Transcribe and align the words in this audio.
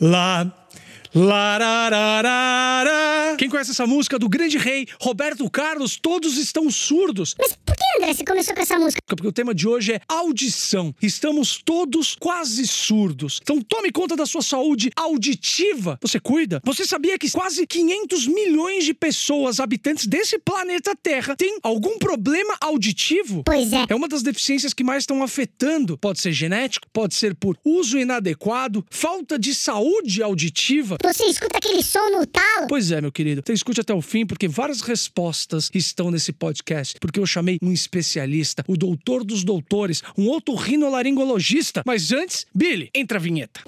Lá. 0.00 0.65
Larararara. 1.14 3.36
Quem 3.36 3.48
conhece 3.48 3.70
essa 3.70 3.86
música 3.86 4.18
do 4.18 4.28
grande 4.28 4.58
rei 4.58 4.86
Roberto 5.00 5.48
Carlos? 5.50 5.96
Todos 5.96 6.36
estão 6.38 6.70
surdos. 6.70 7.34
Mas 7.38 7.56
por 7.64 7.76
que, 7.76 7.82
André, 7.98 8.14
você 8.14 8.24
começou 8.24 8.54
com 8.54 8.60
essa 8.60 8.78
música? 8.78 9.00
Porque 9.06 9.26
o 9.26 9.32
tema 9.32 9.54
de 9.54 9.68
hoje 9.68 9.92
é 9.92 10.00
audição. 10.08 10.94
Estamos 11.02 11.60
todos 11.64 12.16
quase 12.18 12.66
surdos. 12.66 13.40
Então 13.42 13.60
tome 13.60 13.92
conta 13.92 14.16
da 14.16 14.26
sua 14.26 14.42
saúde 14.42 14.90
auditiva. 14.96 15.98
Você 16.00 16.18
cuida? 16.18 16.60
Você 16.64 16.86
sabia 16.86 17.18
que 17.18 17.30
quase 17.30 17.66
500 17.66 18.26
milhões 18.26 18.84
de 18.84 18.94
pessoas 18.94 19.60
habitantes 19.60 20.06
desse 20.06 20.38
planeta 20.38 20.94
Terra 21.00 21.36
têm 21.36 21.58
algum 21.62 21.98
problema 21.98 22.56
auditivo? 22.60 23.42
Pois 23.44 23.72
é. 23.72 23.86
É 23.88 23.94
uma 23.94 24.08
das 24.08 24.22
deficiências 24.22 24.72
que 24.72 24.84
mais 24.84 25.02
estão 25.02 25.22
afetando. 25.22 25.98
Pode 25.98 26.20
ser 26.20 26.32
genético, 26.32 26.88
pode 26.92 27.14
ser 27.14 27.34
por 27.34 27.56
uso 27.64 27.98
inadequado, 27.98 28.84
falta 28.90 29.38
de 29.38 29.54
saúde 29.54 30.22
auditiva. 30.22 30.96
Você 31.06 31.26
escuta 31.26 31.58
aquele 31.58 31.84
som 31.84 32.10
no 32.10 32.26
talo? 32.26 32.66
Pois 32.68 32.90
é, 32.90 33.00
meu 33.00 33.12
querido. 33.12 33.38
Então 33.38 33.54
escute 33.54 33.80
até 33.80 33.94
o 33.94 34.02
fim, 34.02 34.26
porque 34.26 34.48
várias 34.48 34.80
respostas 34.80 35.70
estão 35.72 36.10
nesse 36.10 36.32
podcast. 36.32 36.98
Porque 36.98 37.20
eu 37.20 37.24
chamei 37.24 37.58
um 37.62 37.70
especialista, 37.70 38.64
o 38.66 38.76
doutor 38.76 39.22
dos 39.22 39.44
doutores, 39.44 40.02
um 40.18 40.28
otorrinolaringologista. 40.28 41.84
Mas 41.86 42.10
antes, 42.10 42.44
Billy, 42.52 42.90
entra 42.92 43.18
a 43.18 43.20
vinheta. 43.20 43.60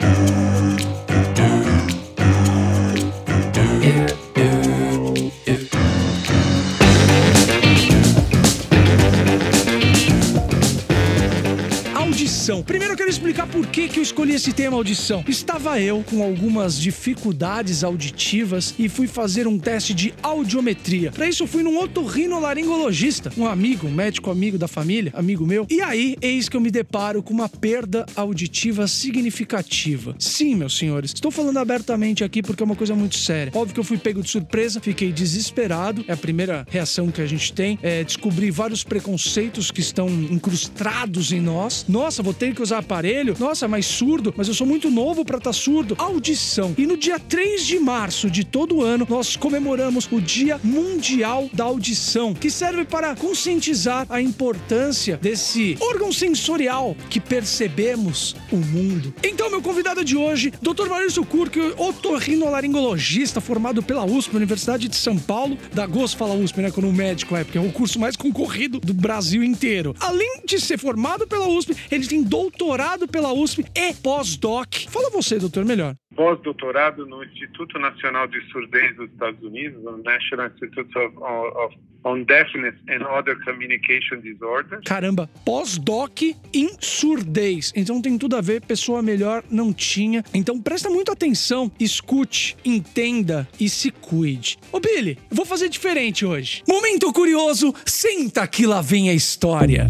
Audição. 12.48 12.62
Primeiro 12.62 12.94
eu 12.94 12.96
quero 12.96 13.10
explicar 13.10 13.46
por 13.46 13.66
que, 13.66 13.88
que 13.88 13.98
eu 13.98 14.02
escolhi 14.02 14.34
esse 14.34 14.52
tema 14.52 14.76
audição. 14.76 15.24
Estava 15.28 15.80
eu 15.80 16.02
com 16.02 16.22
algumas 16.22 16.78
dificuldades 16.80 17.84
auditivas 17.84 18.74
e 18.78 18.88
fui 18.88 19.06
fazer 19.06 19.46
um 19.46 19.58
teste 19.58 19.92
de 19.92 20.14
audiometria. 20.22 21.12
Para 21.12 21.28
isso 21.28 21.42
eu 21.42 21.46
fui 21.46 21.62
num 21.62 21.78
otorrinolaringologista, 21.78 23.32
um 23.36 23.46
amigo, 23.46 23.86
um 23.86 23.90
médico 23.90 24.30
amigo 24.30 24.56
da 24.56 24.68
família, 24.68 25.12
amigo 25.14 25.46
meu. 25.46 25.66
E 25.68 25.80
aí, 25.80 26.16
eis 26.22 26.48
que 26.48 26.56
eu 26.56 26.60
me 26.60 26.70
deparo 26.70 27.22
com 27.22 27.34
uma 27.34 27.48
perda 27.48 28.06
auditiva 28.16 28.86
significativa. 28.86 30.14
Sim, 30.18 30.54
meus 30.54 30.76
senhores, 30.76 31.12
estou 31.12 31.30
falando 31.30 31.58
abertamente 31.58 32.24
aqui 32.24 32.42
porque 32.42 32.62
é 32.62 32.66
uma 32.66 32.76
coisa 32.76 32.94
muito 32.94 33.16
séria. 33.16 33.52
Óbvio 33.54 33.74
que 33.74 33.80
eu 33.80 33.84
fui 33.84 33.98
pego 33.98 34.22
de 34.22 34.30
surpresa, 34.30 34.80
fiquei 34.80 35.12
desesperado. 35.12 36.04
É 36.08 36.12
a 36.12 36.16
primeira 36.16 36.66
reação 36.70 37.10
que 37.10 37.20
a 37.20 37.26
gente 37.26 37.52
tem. 37.52 37.78
É 37.82 38.04
descobrir 38.04 38.50
vários 38.50 38.84
preconceitos 38.84 39.70
que 39.70 39.80
estão 39.80 40.08
incrustados 40.08 41.32
em 41.32 41.40
nós. 41.40 41.84
Nossa, 41.88 42.22
vou 42.22 42.37
ter 42.38 42.54
que 42.54 42.62
usar 42.62 42.78
aparelho? 42.78 43.34
Nossa, 43.38 43.66
mas 43.66 43.86
surdo? 43.86 44.32
Mas 44.36 44.48
eu 44.48 44.54
sou 44.54 44.66
muito 44.66 44.90
novo 44.90 45.24
para 45.24 45.38
estar 45.38 45.52
surdo. 45.52 45.96
Audição. 45.98 46.74
E 46.78 46.86
no 46.86 46.96
dia 46.96 47.18
3 47.18 47.66
de 47.66 47.78
março 47.78 48.30
de 48.30 48.44
todo 48.44 48.82
ano, 48.82 49.06
nós 49.08 49.36
comemoramos 49.36 50.08
o 50.10 50.20
Dia 50.20 50.60
Mundial 50.62 51.50
da 51.52 51.64
Audição, 51.64 52.32
que 52.32 52.50
serve 52.50 52.84
para 52.84 53.14
conscientizar 53.16 54.06
a 54.08 54.20
importância 54.22 55.16
desse 55.16 55.76
órgão 55.80 56.12
sensorial 56.12 56.96
que 57.10 57.20
percebemos 57.20 58.36
o 58.52 58.56
mundo. 58.56 59.12
Então, 59.22 59.50
meu 59.50 59.60
convidado 59.60 60.04
de 60.04 60.16
hoje, 60.16 60.52
Dr. 60.62 60.88
Maurício 60.88 61.24
Kurk, 61.24 61.58
otorrinolaringologista 61.76 63.40
formado 63.40 63.82
pela 63.82 64.04
USP, 64.04 64.36
Universidade 64.36 64.88
de 64.88 64.96
São 64.96 65.18
Paulo. 65.18 65.58
Da 65.72 65.86
Gosto 65.86 66.16
fala 66.16 66.34
USP, 66.34 66.60
né? 66.60 66.70
Quando 66.70 66.88
o 66.88 66.92
médico 66.92 67.34
é, 67.34 67.42
porque 67.42 67.58
é 67.58 67.60
o 67.60 67.72
curso 67.72 67.98
mais 67.98 68.16
concorrido 68.16 68.78
do 68.78 68.94
Brasil 68.94 69.42
inteiro. 69.42 69.94
Além 69.98 70.42
de 70.44 70.60
ser 70.60 70.78
formado 70.78 71.26
pela 71.26 71.48
USP, 71.48 71.74
ele 71.90 72.06
tem 72.06 72.22
doutorado 72.28 73.08
pela 73.08 73.32
USP 73.32 73.64
e 73.74 73.94
pós-doc. 73.94 74.86
Fala 74.88 75.10
você, 75.10 75.38
doutor, 75.38 75.64
melhor. 75.64 75.94
Pós-doutorado 76.14 77.06
no 77.06 77.24
Instituto 77.24 77.78
Nacional 77.78 78.26
de 78.26 78.40
Surdez 78.50 78.96
dos 78.96 79.10
Estados 79.10 79.42
Unidos, 79.42 79.82
no 79.82 79.96
National 79.98 80.48
Institute 80.48 80.98
of, 80.98 81.16
of 81.16 81.76
on 82.04 82.24
Deafness 82.24 82.74
and 82.88 83.04
Other 83.06 83.36
Communication 83.44 84.20
Disorders. 84.20 84.82
Caramba, 84.84 85.28
pós-doc 85.44 86.22
em 86.52 86.70
surdez. 86.80 87.72
Então 87.74 88.00
tem 88.00 88.18
tudo 88.18 88.36
a 88.36 88.40
ver, 88.40 88.62
pessoa 88.62 89.02
melhor 89.02 89.42
não 89.50 89.72
tinha. 89.72 90.24
Então 90.32 90.60
presta 90.60 90.90
muito 90.90 91.12
atenção, 91.12 91.70
escute, 91.78 92.56
entenda 92.64 93.48
e 93.58 93.68
se 93.68 93.90
cuide. 93.90 94.58
Ô 94.72 94.80
Billy, 94.80 95.18
eu 95.30 95.36
vou 95.36 95.46
fazer 95.46 95.68
diferente 95.68 96.24
hoje. 96.24 96.62
Momento 96.68 97.12
curioso, 97.12 97.74
senta 97.84 98.46
que 98.46 98.66
lá 98.66 98.80
vem 98.80 99.10
a 99.10 99.14
história. 99.14 99.88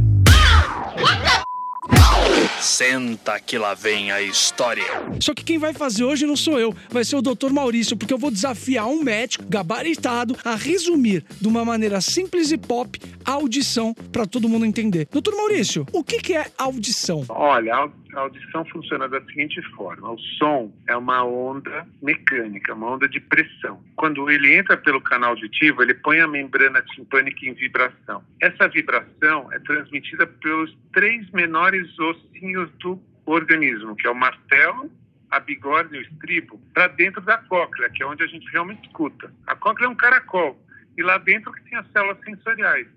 Senta 2.60 3.38
que 3.38 3.56
lá 3.56 3.74
vem 3.74 4.10
a 4.10 4.20
história. 4.20 4.84
Só 5.20 5.32
que 5.32 5.44
quem 5.44 5.58
vai 5.58 5.72
fazer 5.72 6.04
hoje 6.04 6.26
não 6.26 6.36
sou 6.36 6.58
eu, 6.58 6.74
vai 6.90 7.04
ser 7.04 7.16
o 7.16 7.22
Dr. 7.22 7.50
Maurício, 7.50 7.96
porque 7.96 8.12
eu 8.12 8.18
vou 8.18 8.30
desafiar 8.30 8.86
um 8.86 9.02
médico 9.02 9.44
gabaritado 9.48 10.36
a 10.44 10.54
resumir 10.54 11.24
de 11.40 11.46
uma 11.46 11.64
maneira 11.64 12.00
simples 12.00 12.50
e 12.50 12.58
pop 12.58 13.00
a 13.24 13.32
audição 13.32 13.94
para 14.12 14.26
todo 14.26 14.48
mundo 14.48 14.66
entender. 14.66 15.08
Dr. 15.10 15.34
Maurício, 15.36 15.86
o 15.92 16.02
que, 16.02 16.18
que 16.18 16.34
é 16.34 16.46
audição? 16.58 17.24
Olha, 17.28 17.88
a 18.18 18.22
audição 18.22 18.64
funciona 18.66 19.08
da 19.08 19.20
seguinte 19.22 19.62
forma: 19.74 20.10
o 20.10 20.18
som 20.18 20.72
é 20.88 20.96
uma 20.96 21.24
onda 21.24 21.86
mecânica, 22.02 22.74
uma 22.74 22.90
onda 22.92 23.08
de 23.08 23.20
pressão. 23.20 23.82
Quando 23.96 24.28
ele 24.30 24.56
entra 24.56 24.76
pelo 24.76 25.00
canal 25.00 25.30
auditivo, 25.30 25.82
ele 25.82 25.94
põe 25.94 26.20
a 26.20 26.26
membrana 26.26 26.82
timpânica 26.82 27.46
em 27.46 27.54
vibração. 27.54 28.24
Essa 28.40 28.68
vibração 28.68 29.52
é 29.52 29.58
transmitida 29.60 30.26
pelos 30.26 30.76
três 30.92 31.30
menores 31.30 31.96
ossinhos 31.98 32.70
do 32.78 33.00
organismo, 33.24 33.94
que 33.94 34.06
é 34.06 34.10
o 34.10 34.14
martelo, 34.14 34.90
a 35.30 35.38
bigorna 35.38 35.96
e 35.96 36.00
o 36.00 36.02
estribo, 36.02 36.60
para 36.74 36.88
dentro 36.88 37.20
da 37.20 37.38
cóclea, 37.38 37.90
que 37.90 38.02
é 38.02 38.06
onde 38.06 38.22
a 38.22 38.26
gente 38.26 38.50
realmente 38.50 38.86
escuta. 38.86 39.32
A 39.46 39.54
cóclea 39.54 39.86
é 39.86 39.90
um 39.90 39.94
caracol, 39.94 40.58
e 40.96 41.02
lá 41.02 41.18
dentro 41.18 41.52
que 41.52 41.62
tem 41.64 41.78
as 41.78 41.90
células 41.92 42.18
sensoriais. 42.24 42.88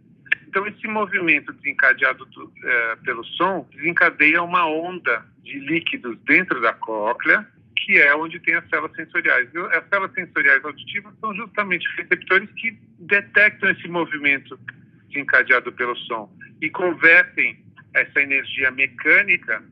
Então, 0.51 0.67
esse 0.67 0.85
movimento 0.85 1.53
desencadeado 1.53 2.25
do, 2.25 2.51
é, 2.61 2.95
pelo 3.05 3.23
som 3.23 3.65
desencadeia 3.73 4.43
uma 4.43 4.67
onda 4.67 5.25
de 5.45 5.57
líquidos 5.59 6.17
dentro 6.25 6.59
da 6.59 6.73
cóclea, 6.73 7.47
que 7.77 7.97
é 7.97 8.13
onde 8.13 8.37
tem 8.41 8.55
as 8.55 8.67
células 8.67 8.93
sensoriais. 8.93 9.47
E 9.53 9.57
as 9.57 9.87
células 9.87 10.13
sensoriais 10.13 10.65
auditivas 10.65 11.13
são 11.21 11.33
justamente 11.33 11.87
receptores 11.95 12.49
que 12.57 12.77
detectam 12.99 13.71
esse 13.71 13.87
movimento 13.87 14.59
desencadeado 15.07 15.71
pelo 15.71 15.95
som 15.99 16.29
e 16.61 16.69
convertem 16.69 17.63
essa 17.93 18.19
energia 18.19 18.71
mecânica 18.71 19.63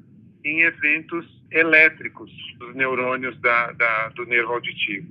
em 0.46 0.62
eventos 0.62 1.26
elétricos 1.52 2.32
dos 2.58 2.74
neurônios 2.74 3.38
da, 3.42 3.74
da, 3.74 4.10
do 4.16 4.26
nervo 4.26 4.54
auditivo. 4.54 5.10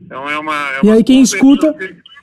Então 0.00 0.26
é 0.30 0.38
uma. 0.38 0.70
É 0.76 0.78
e 0.78 0.86
uma 0.86 0.94
aí 0.94 1.04
quem 1.04 1.20
escuta. 1.20 1.76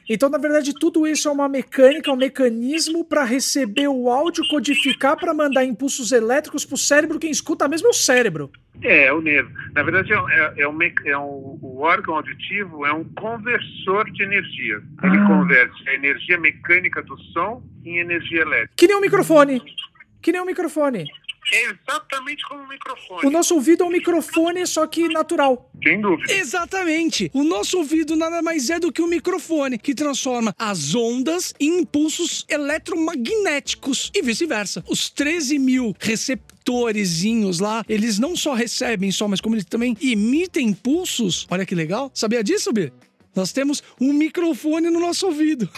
Então, 0.10 0.30
na 0.30 0.38
verdade, 0.38 0.74
tudo 0.74 1.06
isso 1.06 1.28
é 1.28 1.32
uma 1.32 1.50
mecânica, 1.50 2.12
um 2.12 2.16
mecanismo 2.16 3.04
para 3.04 3.24
receber 3.24 3.88
o 3.88 4.10
áudio, 4.10 4.48
codificar 4.50 5.18
para 5.18 5.34
mandar 5.34 5.66
impulsos 5.66 6.12
elétricos 6.12 6.64
pro 6.64 6.78
cérebro. 6.78 7.20
Quem 7.20 7.30
escuta 7.32 7.68
mesmo 7.68 7.88
é 7.88 7.92
o 7.92 7.94
cérebro. 7.94 8.50
É, 8.82 9.12
o 9.12 9.20
nervo. 9.20 9.50
Na 9.74 9.84
verdade, 9.84 10.14
é, 10.14 10.16
é, 10.16 10.54
é, 10.62 10.68
um, 10.68 10.78
é 10.82 11.18
um- 11.18 11.60
o 11.62 11.80
órgão 11.82 12.16
auditivo 12.16 12.86
é 12.86 12.94
um 12.94 13.04
conversor 13.04 14.10
de 14.12 14.24
energia. 14.24 14.82
Ele 15.04 15.18
Ah. 15.18 15.28
converte 15.28 15.90
a 15.90 15.94
energia 15.96 16.38
mecânica 16.40 17.02
do 17.02 17.18
som 17.34 17.62
em 17.84 17.98
energia 17.98 18.42
elétrica. 18.42 18.74
Que 18.78 18.88
nem 18.88 18.96
um 18.96 19.02
microfone. 19.02 19.62
Que 20.22 20.32
nem 20.32 20.42
um 20.42 20.46
microfone. 20.46 21.06
É 21.52 21.64
exatamente 21.72 22.44
como 22.48 22.64
um 22.64 22.68
microfone. 22.68 23.26
O 23.26 23.30
nosso 23.30 23.56
ouvido 23.56 23.84
é 23.84 23.86
um 23.86 23.90
microfone, 23.90 24.68
só 24.68 24.86
que 24.86 25.08
natural. 25.08 25.72
Sem 25.82 26.02
dúvida. 26.02 26.34
Exatamente. 26.34 27.32
O 27.34 27.44
nosso 27.44 27.78
ouvido 27.78 28.16
nada 28.16 28.42
mais 28.42 28.70
é 28.70 28.80
do 28.80 28.92
que 28.92 29.02
um 29.02 29.08
microfone 29.08 29.78
que 29.78 29.96
transforma 29.96 30.54
as 30.58 30.94
ondas 30.94 31.54
em 31.60 31.80
impulsos 31.80 32.46
eletromagnéticos 32.50 34.12
e 34.14 34.22
vice-versa. 34.22 34.84
Os 34.90 35.10
13 35.10 35.58
mil 35.58 35.96
receptorezinhos 36.00 37.60
lá, 37.60 37.84
eles 37.88 38.20
não 38.20 38.36
só 38.36 38.54
recebem 38.54 39.12
só, 39.12 39.28
mas 39.28 39.40
como 39.40 39.56
eles 39.56 39.66
também 39.66 39.96
emitem 40.02 40.68
impulsos. 40.68 41.48
Olha 41.50 41.66
que 41.66 41.76
legal. 41.76 42.12
Sabia 42.14 42.44
disso, 42.44 42.74
B? 42.74 42.92
Nós 43.36 43.52
temos 43.52 43.84
um 44.02 44.12
microfone 44.12 44.90
no 44.90 45.00
nosso 45.00 45.28
ouvido. 45.28 45.70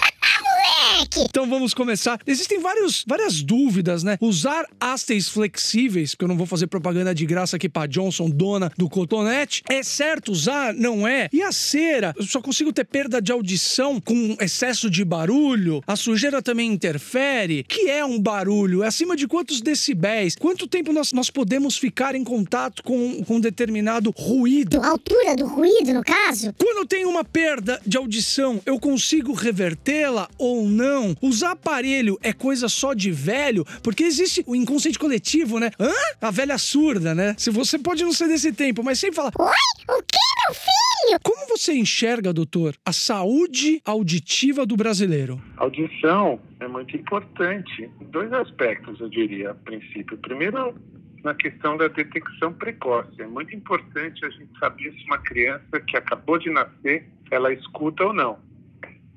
Moleque! 1.19 1.29
Então 1.29 1.49
vamos 1.49 1.73
começar. 1.73 2.19
Existem 2.25 2.59
vários, 2.59 3.03
várias 3.07 3.41
dúvidas, 3.41 4.03
né? 4.03 4.17
Usar 4.21 4.65
hastes 4.79 5.29
flexíveis, 5.29 6.11
porque 6.11 6.25
eu 6.25 6.27
não 6.27 6.37
vou 6.37 6.45
fazer 6.45 6.67
propaganda 6.67 7.13
de 7.13 7.25
graça 7.25 7.55
aqui 7.55 7.67
pra 7.67 7.87
Johnson, 7.87 8.29
dona 8.29 8.71
do 8.77 8.89
cotonete. 8.89 9.63
É 9.69 9.83
certo 9.83 10.31
usar? 10.31 10.73
Não 10.73 11.07
é? 11.07 11.29
E 11.31 11.41
a 11.41 11.51
cera? 11.51 12.13
Eu 12.17 12.23
só 12.23 12.41
consigo 12.41 12.71
ter 12.71 12.85
perda 12.85 13.21
de 13.21 13.31
audição 13.31 13.99
com 13.99 14.35
excesso 14.39 14.89
de 14.89 15.03
barulho? 15.03 15.81
A 15.85 15.95
sujeira 15.95 16.41
também 16.41 16.71
interfere? 16.71 17.63
Que 17.63 17.89
é 17.89 18.05
um 18.05 18.19
barulho? 18.19 18.83
É 18.83 18.87
acima 18.87 19.15
de 19.15 19.27
quantos 19.27 19.61
decibéis? 19.61 20.35
Quanto 20.35 20.67
tempo 20.67 20.93
nós, 20.93 21.11
nós 21.11 21.29
podemos 21.29 21.77
ficar 21.77 22.15
em 22.15 22.23
contato 22.23 22.83
com, 22.83 23.23
com 23.23 23.39
determinado 23.39 24.13
ruído? 24.15 24.81
A 24.81 24.89
altura 24.89 25.35
do 25.35 25.47
ruído, 25.47 25.93
no 25.93 26.03
caso? 26.03 26.53
Quando 26.57 26.77
eu 26.77 26.85
tenho 26.85 27.09
uma 27.09 27.23
perda 27.23 27.81
de 27.85 27.97
audição, 27.97 28.61
eu 28.65 28.79
consigo 28.79 29.33
revertê-la 29.33 30.29
ou 30.37 30.67
não? 30.67 31.08
Não. 31.09 31.29
Usar 31.29 31.51
aparelho 31.51 32.17
é 32.21 32.31
coisa 32.33 32.69
só 32.69 32.93
de 32.93 33.11
velho, 33.11 33.65
porque 33.83 34.03
existe 34.03 34.43
o 34.45 34.55
inconsciente 34.55 34.99
coletivo, 34.99 35.59
né? 35.59 35.71
Hã? 35.79 35.91
A 36.21 36.31
velha 36.31 36.57
surda, 36.57 37.13
né? 37.13 37.35
Se 37.37 37.49
você 37.49 37.77
pode 37.77 38.03
não 38.03 38.13
ser 38.13 38.27
desse 38.27 38.51
tempo, 38.51 38.83
mas 38.83 38.99
sempre 38.99 39.15
fala. 39.15 39.31
Oi? 39.37 39.95
O 39.95 40.03
que, 40.03 40.17
meu 40.45 40.53
filho? 40.53 41.19
Como 41.23 41.47
você 41.47 41.73
enxerga, 41.73 42.31
doutor, 42.31 42.75
a 42.85 42.93
saúde 42.93 43.81
auditiva 43.83 44.65
do 44.65 44.77
brasileiro? 44.77 45.41
Audição 45.57 46.39
é 46.59 46.67
muito 46.67 46.95
importante. 46.95 47.89
Dois 48.11 48.31
aspectos, 48.33 48.99
eu 48.99 49.09
diria, 49.09 49.51
a 49.51 49.55
princípio. 49.55 50.17
Primeiro, 50.17 50.75
na 51.23 51.33
questão 51.33 51.77
da 51.77 51.87
detecção 51.87 52.53
precoce. 52.53 53.21
É 53.21 53.27
muito 53.27 53.55
importante 53.55 54.23
a 54.25 54.29
gente 54.29 54.57
saber 54.59 54.93
se 54.93 55.05
uma 55.05 55.17
criança 55.17 55.79
que 55.87 55.97
acabou 55.97 56.37
de 56.37 56.49
nascer, 56.49 57.07
ela 57.31 57.51
escuta 57.53 58.05
ou 58.05 58.13
não. 58.13 58.39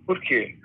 Por 0.06 0.20
quê? 0.20 0.56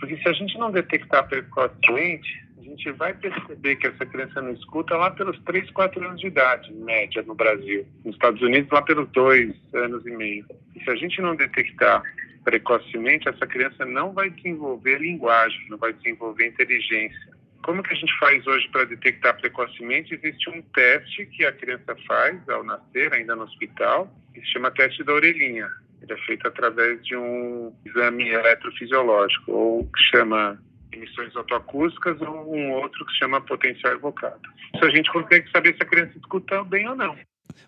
Porque 0.00 0.16
se 0.16 0.28
a 0.28 0.32
gente 0.32 0.58
não 0.58 0.72
detectar 0.72 1.28
precocemente, 1.28 2.42
a 2.58 2.62
gente 2.62 2.90
vai 2.92 3.12
perceber 3.12 3.76
que 3.76 3.86
essa 3.86 4.06
criança 4.06 4.40
não 4.40 4.52
escuta 4.52 4.96
lá 4.96 5.10
pelos 5.10 5.38
3, 5.44 5.70
4 5.70 6.04
anos 6.04 6.20
de 6.20 6.28
idade, 6.28 6.72
média, 6.72 7.22
no 7.22 7.34
Brasil. 7.34 7.86
Nos 8.04 8.14
Estados 8.14 8.40
Unidos, 8.40 8.70
lá 8.70 8.80
pelos 8.82 9.08
2 9.10 9.54
anos 9.74 10.06
e 10.06 10.10
meio. 10.10 10.46
E 10.74 10.82
se 10.82 10.90
a 10.90 10.96
gente 10.96 11.20
não 11.20 11.36
detectar 11.36 12.02
precocemente, 12.44 13.28
essa 13.28 13.46
criança 13.46 13.84
não 13.84 14.12
vai 14.12 14.30
desenvolver 14.30 14.98
linguagem, 14.98 15.68
não 15.68 15.76
vai 15.76 15.92
desenvolver 15.92 16.46
inteligência. 16.46 17.30
Como 17.62 17.82
que 17.82 17.92
a 17.92 17.96
gente 17.96 18.18
faz 18.18 18.46
hoje 18.46 18.66
para 18.70 18.84
detectar 18.84 19.38
precocemente? 19.38 20.14
Existe 20.14 20.48
um 20.48 20.62
teste 20.62 21.26
que 21.26 21.44
a 21.44 21.52
criança 21.52 21.94
faz 22.06 22.48
ao 22.48 22.64
nascer, 22.64 23.12
ainda 23.12 23.36
no 23.36 23.42
hospital, 23.42 24.10
que 24.32 24.40
se 24.40 24.46
chama 24.46 24.70
teste 24.70 25.04
da 25.04 25.12
orelhinha. 25.12 25.68
É 26.12 26.16
feito 26.26 26.46
através 26.46 27.04
de 27.04 27.16
um 27.16 27.72
exame 27.84 28.28
eletrofisiológico, 28.28 29.52
ou 29.52 29.84
que 29.84 30.02
chama 30.10 30.60
emissões 30.92 31.34
autoacústicas, 31.36 32.20
ou 32.20 32.54
um 32.54 32.72
outro 32.72 33.06
que 33.06 33.12
chama 33.14 33.40
potencial 33.40 33.94
evocado. 33.94 34.40
Isso 34.74 34.84
a 34.84 34.90
gente 34.90 35.10
consegue 35.12 35.48
saber 35.50 35.76
se 35.76 35.82
a 35.82 35.86
criança 35.86 36.18
escuta 36.18 36.64
bem 36.64 36.88
ou 36.88 36.96
não. 36.96 37.16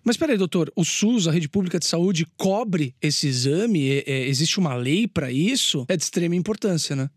Mas 0.05 0.17
peraí, 0.17 0.37
doutor, 0.37 0.71
o 0.75 0.83
SUS, 0.83 1.27
a 1.27 1.31
rede 1.31 1.47
pública 1.47 1.79
de 1.79 1.85
saúde, 1.85 2.25
cobre 2.37 2.93
esse 3.01 3.27
exame? 3.27 3.99
É, 3.99 4.03
é, 4.05 4.27
existe 4.27 4.59
uma 4.59 4.75
lei 4.75 5.07
para 5.07 5.31
isso? 5.31 5.85
É 5.87 5.95
de 5.95 6.03
extrema 6.03 6.35
importância, 6.35 6.95
né? 6.95 7.09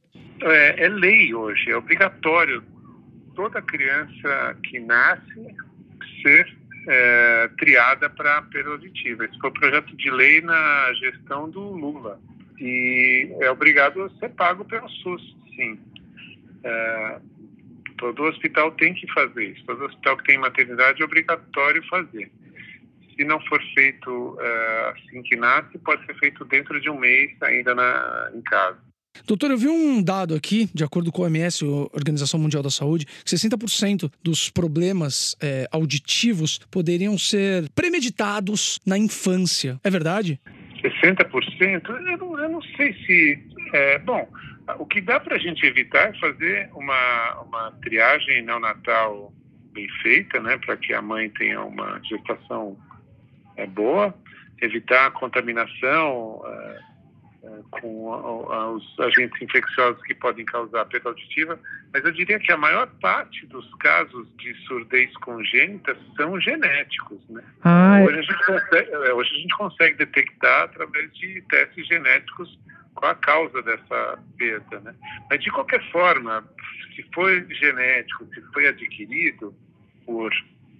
É, 0.42 0.84
é, 0.84 0.88
lei 0.88 1.34
hoje, 1.34 1.70
é 1.70 1.76
obrigatório 1.76 2.62
toda 3.34 3.60
criança 3.62 4.56
que 4.64 4.78
nasce 4.80 5.56
ser 6.22 6.56
é, 6.86 7.50
triada 7.58 8.08
para 8.08 8.42
perda 8.42 8.70
auditiva. 8.70 9.24
Esse 9.24 9.38
foi 9.38 9.50
o 9.50 9.52
projeto 9.52 9.96
de 9.96 10.10
lei 10.10 10.40
na 10.40 10.92
gestão 10.94 11.48
do 11.48 11.60
Lula 11.60 12.20
e 12.58 13.34
é 13.40 13.50
obrigado 13.50 14.02
a 14.02 14.10
ser 14.18 14.30
pago 14.30 14.64
pelo 14.64 14.88
SUS, 14.88 15.36
sim. 15.54 15.78
É, 16.64 17.20
todo 17.98 18.24
hospital 18.24 18.72
tem 18.72 18.94
que 18.94 19.10
fazer 19.12 19.44
isso. 19.44 19.64
Todo 19.64 19.84
hospital 19.84 20.16
que 20.18 20.24
tem 20.24 20.38
maternidade 20.38 21.02
é 21.02 21.04
obrigatório 21.04 21.86
fazer. 21.88 22.30
Se 23.14 23.24
não 23.24 23.40
for 23.46 23.62
feito 23.74 24.36
é, 24.40 24.92
assim 24.94 25.22
que 25.22 25.36
nasce, 25.36 25.78
pode 25.78 26.04
ser 26.06 26.14
feito 26.18 26.44
dentro 26.44 26.80
de 26.80 26.90
um 26.90 26.98
mês 26.98 27.30
ainda 27.42 27.74
na, 27.74 28.30
em 28.34 28.42
casa. 28.42 28.85
Doutor, 29.26 29.50
eu 29.50 29.58
vi 29.58 29.68
um 29.68 30.02
dado 30.02 30.34
aqui, 30.34 30.68
de 30.74 30.84
acordo 30.84 31.12
com 31.12 31.22
a 31.22 31.26
OMS, 31.26 31.64
a 31.64 31.96
Organização 31.96 32.40
Mundial 32.40 32.62
da 32.62 32.70
Saúde, 32.70 33.06
que 33.06 33.30
60% 33.30 34.10
dos 34.22 34.50
problemas 34.50 35.36
é, 35.40 35.68
auditivos 35.70 36.58
poderiam 36.70 37.16
ser 37.16 37.68
premeditados 37.74 38.80
na 38.86 38.98
infância. 38.98 39.80
É 39.84 39.90
verdade? 39.90 40.40
60%? 40.82 41.88
Eu 41.88 42.18
não, 42.18 42.40
eu 42.40 42.48
não 42.48 42.62
sei 42.62 42.92
se. 43.04 43.42
É, 43.72 43.98
bom, 43.98 44.28
o 44.78 44.86
que 44.86 45.00
dá 45.00 45.20
para 45.20 45.36
a 45.36 45.38
gente 45.38 45.64
evitar 45.64 46.10
é 46.10 46.18
fazer 46.18 46.68
uma, 46.74 47.40
uma 47.42 47.72
triagem 47.82 48.42
neonatal 48.42 49.32
bem 49.72 49.88
feita, 50.02 50.40
né, 50.40 50.56
para 50.58 50.76
que 50.76 50.94
a 50.94 51.02
mãe 51.02 51.28
tenha 51.30 51.62
uma 51.62 52.00
gestação 52.02 52.76
é, 53.56 53.66
boa, 53.66 54.14
evitar 54.60 55.06
a 55.06 55.10
contaminação. 55.10 56.42
É, 56.46 56.95
com 57.70 58.74
os 58.74 59.00
agentes 59.00 59.40
infecciosos 59.40 60.02
que 60.02 60.14
podem 60.14 60.44
causar 60.44 60.84
perda 60.86 61.10
auditiva, 61.10 61.58
mas 61.92 62.04
eu 62.04 62.12
diria 62.12 62.38
que 62.38 62.52
a 62.52 62.56
maior 62.56 62.86
parte 63.00 63.46
dos 63.46 63.72
casos 63.76 64.26
de 64.36 64.54
surdez 64.66 65.12
congênita 65.18 65.96
são 66.16 66.40
genéticos, 66.40 67.18
né? 67.28 67.42
Ah, 67.62 68.00
hoje, 68.02 68.18
a 68.18 68.22
gente 68.22 68.46
consegue, 68.46 68.90
é, 68.90 69.12
hoje 69.12 69.30
a 69.30 69.38
gente 69.38 69.56
consegue 69.56 69.96
detectar 69.96 70.62
através 70.64 71.12
de 71.14 71.42
testes 71.42 71.86
genéticos 71.86 72.58
qual 72.94 73.12
a 73.12 73.14
causa 73.14 73.62
dessa 73.62 74.18
perda, 74.38 74.80
né? 74.80 74.94
Mas 75.30 75.42
de 75.42 75.50
qualquer 75.50 75.82
forma, 75.90 76.44
se 76.94 77.04
foi 77.14 77.46
genético, 77.50 78.26
se 78.34 78.40
foi 78.52 78.66
adquirido 78.66 79.54
por 80.04 80.32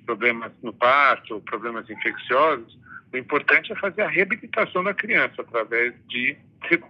problemas 0.06 0.52
no 0.62 0.72
parto, 0.72 1.40
problemas 1.40 1.88
infecciosos, 1.90 2.79
o 3.12 3.17
importante 3.17 3.72
é 3.72 3.76
fazer 3.76 4.02
a 4.02 4.08
reabilitação 4.08 4.82
da 4.82 4.94
criança 4.94 5.43
através 5.43 5.94
de 6.08 6.37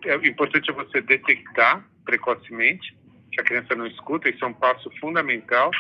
é 0.05 0.29
importante 0.29 0.73
você 0.73 1.01
detectar 1.01 1.85
precocemente 2.05 2.97
que 3.33 3.41
a 3.41 3.45
criança 3.45 3.75
não 3.75 3.87
escuta, 3.87 4.29
isso 4.29 4.45
é 4.45 4.49
um 4.49 4.55
passo 4.55 4.91
fundamental. 5.01 5.71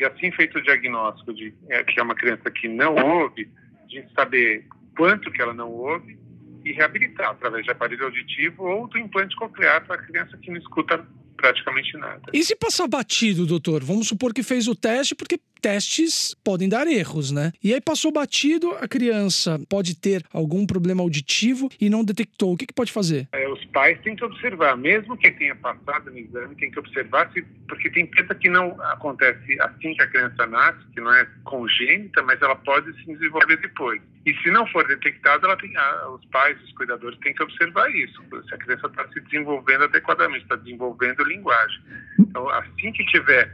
E 0.00 0.04
assim 0.04 0.30
feito 0.32 0.58
o 0.58 0.62
diagnóstico 0.62 1.34
de 1.34 1.54
é, 1.68 1.84
que 1.84 2.00
é 2.00 2.02
uma 2.02 2.14
criança 2.14 2.50
que 2.50 2.68
não 2.68 2.94
ouve, 2.94 3.50
gente 3.88 4.12
saber 4.14 4.66
quanto 4.96 5.30
que 5.30 5.40
ela 5.40 5.52
não 5.52 5.70
ouve 5.70 6.18
e 6.64 6.72
reabilitar 6.72 7.30
através 7.30 7.64
de 7.64 7.70
aparelho 7.70 8.04
auditivo 8.04 8.64
ou 8.64 8.88
do 8.88 8.98
implante 8.98 9.36
coclear 9.36 9.84
para 9.84 9.96
a 9.96 9.98
criança 9.98 10.36
que 10.38 10.50
não 10.50 10.58
escuta 10.58 11.04
praticamente 11.36 11.96
nada. 11.96 12.22
E 12.32 12.42
se 12.42 12.54
passar 12.54 12.86
batido, 12.86 13.46
doutor? 13.46 13.82
Vamos 13.82 14.08
supor 14.08 14.32
que 14.32 14.42
fez 14.42 14.68
o 14.68 14.76
teste, 14.76 15.14
porque 15.14 15.40
testes 15.62 16.34
podem 16.44 16.68
dar 16.68 16.88
erros, 16.88 17.30
né? 17.30 17.52
E 17.62 17.72
aí 17.72 17.80
passou 17.80 18.10
batido, 18.10 18.72
a 18.72 18.88
criança 18.88 19.60
pode 19.68 19.94
ter 19.94 20.24
algum 20.32 20.66
problema 20.66 21.02
auditivo 21.02 21.70
e 21.80 21.88
não 21.88 22.04
detectou. 22.04 22.52
O 22.52 22.56
que, 22.56 22.66
que 22.66 22.74
pode 22.74 22.90
fazer? 22.90 23.28
É, 23.32 23.48
os 23.48 23.64
pais 23.66 23.98
têm 24.02 24.16
que 24.16 24.24
observar, 24.24 24.76
mesmo 24.76 25.16
que 25.16 25.30
tenha 25.30 25.54
passado 25.54 26.10
no 26.10 26.18
exame, 26.18 26.56
tem 26.56 26.70
que 26.70 26.78
observar, 26.80 27.30
se, 27.32 27.42
porque 27.68 27.88
tem 27.90 28.06
coisa 28.06 28.34
que 28.34 28.48
não 28.48 28.78
acontece 28.82 29.60
assim 29.60 29.94
que 29.94 30.02
a 30.02 30.08
criança 30.08 30.46
nasce, 30.46 30.80
que 30.92 31.00
não 31.00 31.14
é 31.14 31.26
congênita, 31.44 32.22
mas 32.22 32.42
ela 32.42 32.56
pode 32.56 32.92
se 32.98 33.06
desenvolver 33.06 33.56
depois. 33.58 34.02
E 34.26 34.34
se 34.34 34.50
não 34.50 34.66
for 34.66 34.86
detectado, 34.86 35.46
ela 35.46 35.56
tem, 35.56 35.72
os 36.14 36.24
pais, 36.26 36.60
os 36.62 36.72
cuidadores 36.72 37.18
têm 37.20 37.34
que 37.34 37.42
observar 37.42 37.88
isso, 37.94 38.20
se 38.48 38.54
a 38.54 38.58
criança 38.58 38.86
está 38.88 39.06
se 39.08 39.20
desenvolvendo 39.20 39.84
adequadamente, 39.84 40.42
está 40.42 40.56
desenvolvendo 40.56 41.24
linguagem. 41.24 41.80
Então, 42.18 42.48
assim 42.50 42.92
que 42.92 43.04
tiver 43.06 43.52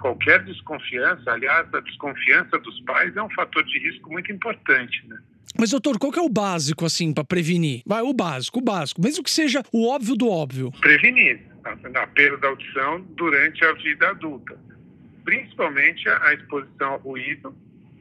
qualquer 0.00 0.42
desconfiança, 0.44 1.30
aliás, 1.30 1.72
a 1.74 1.80
desconfiança 1.80 2.58
dos 2.58 2.80
pais 2.82 3.16
é 3.16 3.22
um 3.22 3.30
fator 3.30 3.64
de 3.64 3.78
risco 3.78 4.10
muito 4.10 4.32
importante, 4.32 5.06
né? 5.06 5.18
Mas, 5.58 5.70
doutor, 5.70 5.98
qual 5.98 6.12
que 6.12 6.18
é 6.18 6.22
o 6.22 6.28
básico, 6.28 6.84
assim, 6.84 7.14
para 7.14 7.24
prevenir? 7.24 7.82
Vai, 7.86 8.02
o 8.02 8.12
básico, 8.12 8.58
o 8.58 8.62
básico. 8.62 9.00
Mesmo 9.00 9.24
que 9.24 9.30
seja 9.30 9.62
o 9.72 9.88
óbvio 9.88 10.14
do 10.14 10.28
óbvio. 10.28 10.70
Prevenir 10.80 11.40
a 11.64 12.06
perda 12.06 12.36
da 12.36 12.48
audição 12.48 13.00
durante 13.16 13.64
a 13.64 13.72
vida 13.72 14.10
adulta. 14.10 14.58
Principalmente 15.24 16.08
a 16.08 16.34
exposição 16.34 16.92
ao 16.92 16.98
ruído, 16.98 17.56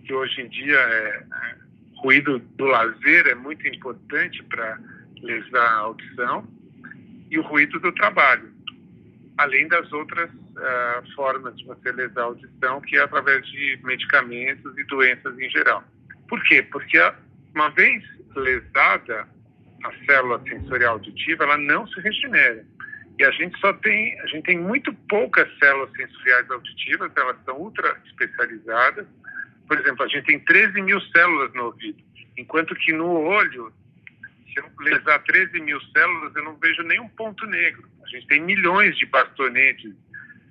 que 0.05 0.13
hoje 0.13 0.41
em 0.41 0.49
dia 0.49 0.75
é, 0.75 1.23
é 1.31 1.55
ruído 2.01 2.39
do 2.39 2.65
lazer 2.65 3.27
é 3.27 3.35
muito 3.35 3.65
importante 3.67 4.43
para 4.43 4.79
lesar 5.21 5.65
a 5.65 5.77
audição, 5.77 6.47
e 7.31 7.39
o 7.39 7.41
ruído 7.41 7.79
do 7.79 7.91
trabalho, 7.93 8.51
além 9.37 9.67
das 9.67 9.91
outras 9.91 10.29
uh, 10.55 11.15
formas 11.15 11.57
de 11.57 11.65
você 11.65 11.91
lesar 11.91 12.21
a 12.21 12.25
audição, 12.25 12.81
que 12.81 12.97
é 12.97 13.01
através 13.01 13.45
de 13.47 13.79
medicamentos 13.83 14.77
e 14.77 14.83
doenças 14.85 15.37
em 15.37 15.49
geral. 15.49 15.83
Por 16.27 16.41
quê? 16.43 16.63
Porque 16.63 16.99
uma 17.53 17.69
vez 17.69 18.03
lesada 18.35 19.27
a 19.83 20.05
célula 20.05 20.41
sensorial 20.43 20.93
auditiva, 20.93 21.43
ela 21.43 21.57
não 21.57 21.87
se 21.87 21.99
regenera. 21.99 22.65
E 23.17 23.23
a 23.23 23.31
gente 23.31 23.57
só 23.59 23.71
tem, 23.71 24.19
a 24.21 24.27
gente 24.27 24.43
tem 24.43 24.59
muito 24.59 24.93
poucas 25.07 25.47
células 25.59 25.89
sensoriais 25.91 26.49
auditivas, 26.49 27.11
elas 27.15 27.37
são 27.45 27.57
ultra 27.57 27.97
especializadas. 28.05 29.07
Por 29.67 29.79
exemplo, 29.79 30.03
a 30.03 30.07
gente 30.07 30.25
tem 30.25 30.39
13 30.39 30.81
mil 30.81 30.99
células 31.01 31.53
no 31.53 31.65
ouvido, 31.65 32.03
enquanto 32.37 32.75
que 32.75 32.91
no 32.91 33.07
olho, 33.07 33.71
se 34.47 34.59
eu 34.59 34.65
lesar 34.79 35.19
13 35.19 35.59
mil 35.61 35.79
células, 35.91 36.35
eu 36.35 36.43
não 36.43 36.57
vejo 36.57 36.83
nenhum 36.83 37.07
ponto 37.09 37.45
negro. 37.45 37.87
A 38.03 38.07
gente 38.07 38.27
tem 38.27 38.41
milhões 38.41 38.97
de 38.97 39.05
bastonetes 39.05 39.93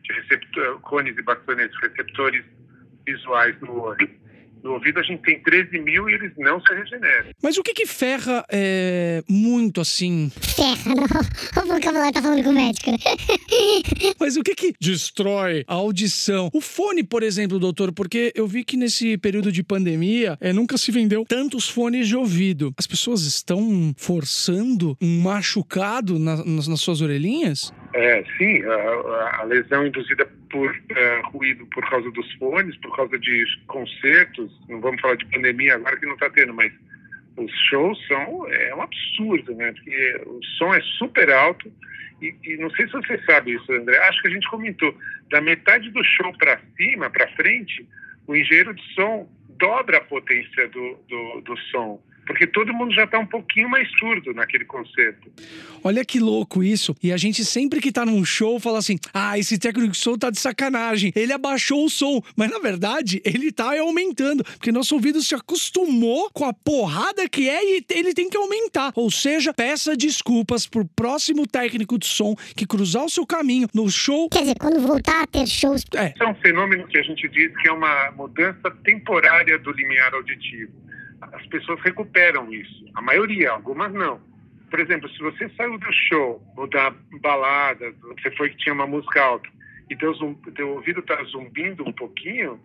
de 0.04 0.12
receptor, 0.12 0.80
cones 0.80 1.16
e 1.16 1.22
bastonetes, 1.22 1.76
receptores 1.80 2.44
visuais 3.06 3.58
no 3.60 3.80
olho. 3.80 4.24
No 4.64 4.72
ouvido 4.72 4.98
a 4.98 5.02
gente 5.02 5.20
tem 5.22 5.38
13 5.42 5.78
mil 5.78 6.08
e 6.08 6.14
eles 6.14 6.32
não 6.38 6.58
se 6.58 6.72
regeneram. 6.72 7.26
Mas 7.42 7.58
o 7.58 7.62
que 7.62 7.74
que 7.74 7.84
ferra 7.84 8.42
é, 8.50 9.22
muito 9.28 9.78
assim? 9.78 10.32
Ferra, 10.40 10.94
não. 10.94 11.04
O 11.62 11.66
vocabulário 11.66 12.12
tá 12.12 12.22
falando 12.22 12.42
com 12.42 12.48
o 12.48 12.54
médico? 12.54 12.90
Mas 14.18 14.38
o 14.38 14.42
que 14.42 14.54
que 14.54 14.74
destrói 14.80 15.64
a 15.66 15.74
audição? 15.74 16.48
O 16.52 16.62
fone, 16.62 17.04
por 17.04 17.22
exemplo, 17.22 17.58
doutor, 17.58 17.92
porque 17.92 18.32
eu 18.34 18.46
vi 18.46 18.64
que 18.64 18.78
nesse 18.78 19.18
período 19.18 19.52
de 19.52 19.62
pandemia 19.62 20.38
é, 20.40 20.50
nunca 20.50 20.78
se 20.78 20.90
vendeu 20.90 21.26
tantos 21.28 21.68
fones 21.68 22.08
de 22.08 22.16
ouvido. 22.16 22.72
As 22.78 22.86
pessoas 22.86 23.22
estão 23.22 23.94
forçando 23.98 24.96
um 25.00 25.20
machucado 25.20 26.18
na, 26.18 26.42
nas, 26.42 26.68
nas 26.68 26.80
suas 26.80 27.02
orelhinhas? 27.02 27.70
É, 27.94 28.24
sim, 28.36 28.60
a, 28.64 29.40
a 29.40 29.42
lesão 29.44 29.86
induzida 29.86 30.26
por 30.50 30.68
uh, 30.68 31.28
ruído 31.30 31.64
por 31.66 31.88
causa 31.88 32.10
dos 32.10 32.32
fones, 32.34 32.76
por 32.78 32.94
causa 32.96 33.16
de 33.16 33.44
concertos, 33.68 34.50
não 34.68 34.80
vamos 34.80 35.00
falar 35.00 35.14
de 35.14 35.24
pandemia 35.26 35.76
agora 35.76 35.96
que 35.96 36.04
não 36.04 36.14
está 36.14 36.28
tendo, 36.30 36.52
mas 36.52 36.72
os 37.36 37.52
shows 37.68 38.04
são 38.08 38.48
é 38.48 38.74
um 38.74 38.82
absurdo, 38.82 39.54
né? 39.54 39.70
Porque 39.70 40.22
o 40.26 40.40
som 40.58 40.74
é 40.74 40.80
super 40.98 41.30
alto 41.30 41.72
e, 42.20 42.34
e, 42.42 42.56
não 42.56 42.68
sei 42.70 42.86
se 42.86 42.94
você 42.94 43.16
sabe 43.26 43.52
isso, 43.52 43.72
André. 43.72 43.96
Acho 43.98 44.22
que 44.22 44.28
a 44.28 44.32
gente 44.32 44.50
comentou 44.50 44.92
da 45.30 45.40
metade 45.40 45.88
do 45.90 46.02
show 46.02 46.36
para 46.36 46.60
cima, 46.76 47.08
para 47.10 47.30
frente, 47.36 47.88
o 48.26 48.34
engenheiro 48.34 48.74
de 48.74 48.82
som 48.94 49.28
dobra 49.50 49.98
a 49.98 50.00
potência 50.00 50.68
do, 50.68 50.98
do, 51.08 51.40
do 51.42 51.56
som 51.70 52.02
porque 52.26 52.46
todo 52.46 52.72
mundo 52.72 52.94
já 52.94 53.04
está 53.04 53.18
um 53.18 53.26
pouquinho 53.26 53.68
mais 53.68 53.88
surdo 53.98 54.32
naquele 54.32 54.64
concerto. 54.64 55.30
Olha 55.82 56.04
que 56.04 56.18
louco 56.18 56.62
isso. 56.62 56.94
E 57.02 57.12
a 57.12 57.16
gente 57.16 57.44
sempre 57.44 57.80
que 57.80 57.92
tá 57.92 58.06
num 58.06 58.24
show 58.24 58.58
fala 58.58 58.78
assim: 58.78 58.98
ah, 59.12 59.38
esse 59.38 59.58
técnico 59.58 59.92
de 59.92 59.98
som 59.98 60.16
tá 60.16 60.30
de 60.30 60.38
sacanagem. 60.38 61.12
Ele 61.14 61.32
abaixou 61.32 61.84
o 61.84 61.90
som. 61.90 62.22
Mas 62.36 62.50
na 62.50 62.58
verdade, 62.58 63.20
ele 63.24 63.52
tá 63.52 63.78
aumentando. 63.78 64.44
Porque 64.44 64.72
nosso 64.72 64.94
ouvido 64.94 65.20
se 65.20 65.34
acostumou 65.34 66.30
com 66.32 66.44
a 66.44 66.52
porrada 66.52 67.28
que 67.28 67.48
é 67.48 67.78
e 67.78 67.84
ele 67.90 68.14
tem 68.14 68.28
que 68.28 68.36
aumentar. 68.36 68.92
Ou 68.94 69.10
seja, 69.10 69.52
peça 69.52 69.96
desculpas 69.96 70.66
pro 70.66 70.84
próximo 70.84 71.46
técnico 71.46 71.98
de 71.98 72.06
som 72.06 72.34
que 72.56 72.66
cruzar 72.66 73.04
o 73.04 73.10
seu 73.10 73.26
caminho 73.26 73.68
no 73.74 73.90
show. 73.90 74.28
Quer 74.30 74.40
dizer, 74.40 74.56
quando 74.58 74.80
voltar 74.80 75.22
a 75.22 75.26
ter 75.26 75.46
shows. 75.46 75.84
É. 75.94 76.14
é 76.18 76.26
um 76.26 76.34
fenômeno 76.36 76.86
que 76.86 76.98
a 76.98 77.02
gente 77.02 77.28
diz 77.28 77.54
que 77.60 77.68
é 77.68 77.72
uma 77.72 78.10
mudança 78.12 78.70
temporária 78.84 79.58
do 79.58 79.70
limiar 79.72 80.14
auditivo 80.14 80.72
as 81.32 81.46
pessoas 81.46 81.80
recuperam 81.80 82.52
isso. 82.52 82.84
A 82.94 83.02
maioria, 83.02 83.50
algumas 83.50 83.92
não. 83.92 84.20
Por 84.70 84.80
exemplo, 84.80 85.08
se 85.10 85.18
você 85.18 85.48
saiu 85.50 85.78
do 85.78 85.92
show 85.92 86.42
ou 86.56 86.68
da 86.68 86.92
balada, 87.20 87.94
você 88.02 88.30
foi 88.32 88.50
que 88.50 88.56
tinha 88.56 88.74
uma 88.74 88.86
música 88.86 89.22
alta 89.22 89.48
e 89.88 89.96
teu, 89.96 90.14
zum, 90.14 90.34
teu 90.34 90.70
ouvido 90.70 91.00
está 91.00 91.22
zumbindo 91.24 91.86
um 91.86 91.92
pouquinho, 91.92 92.58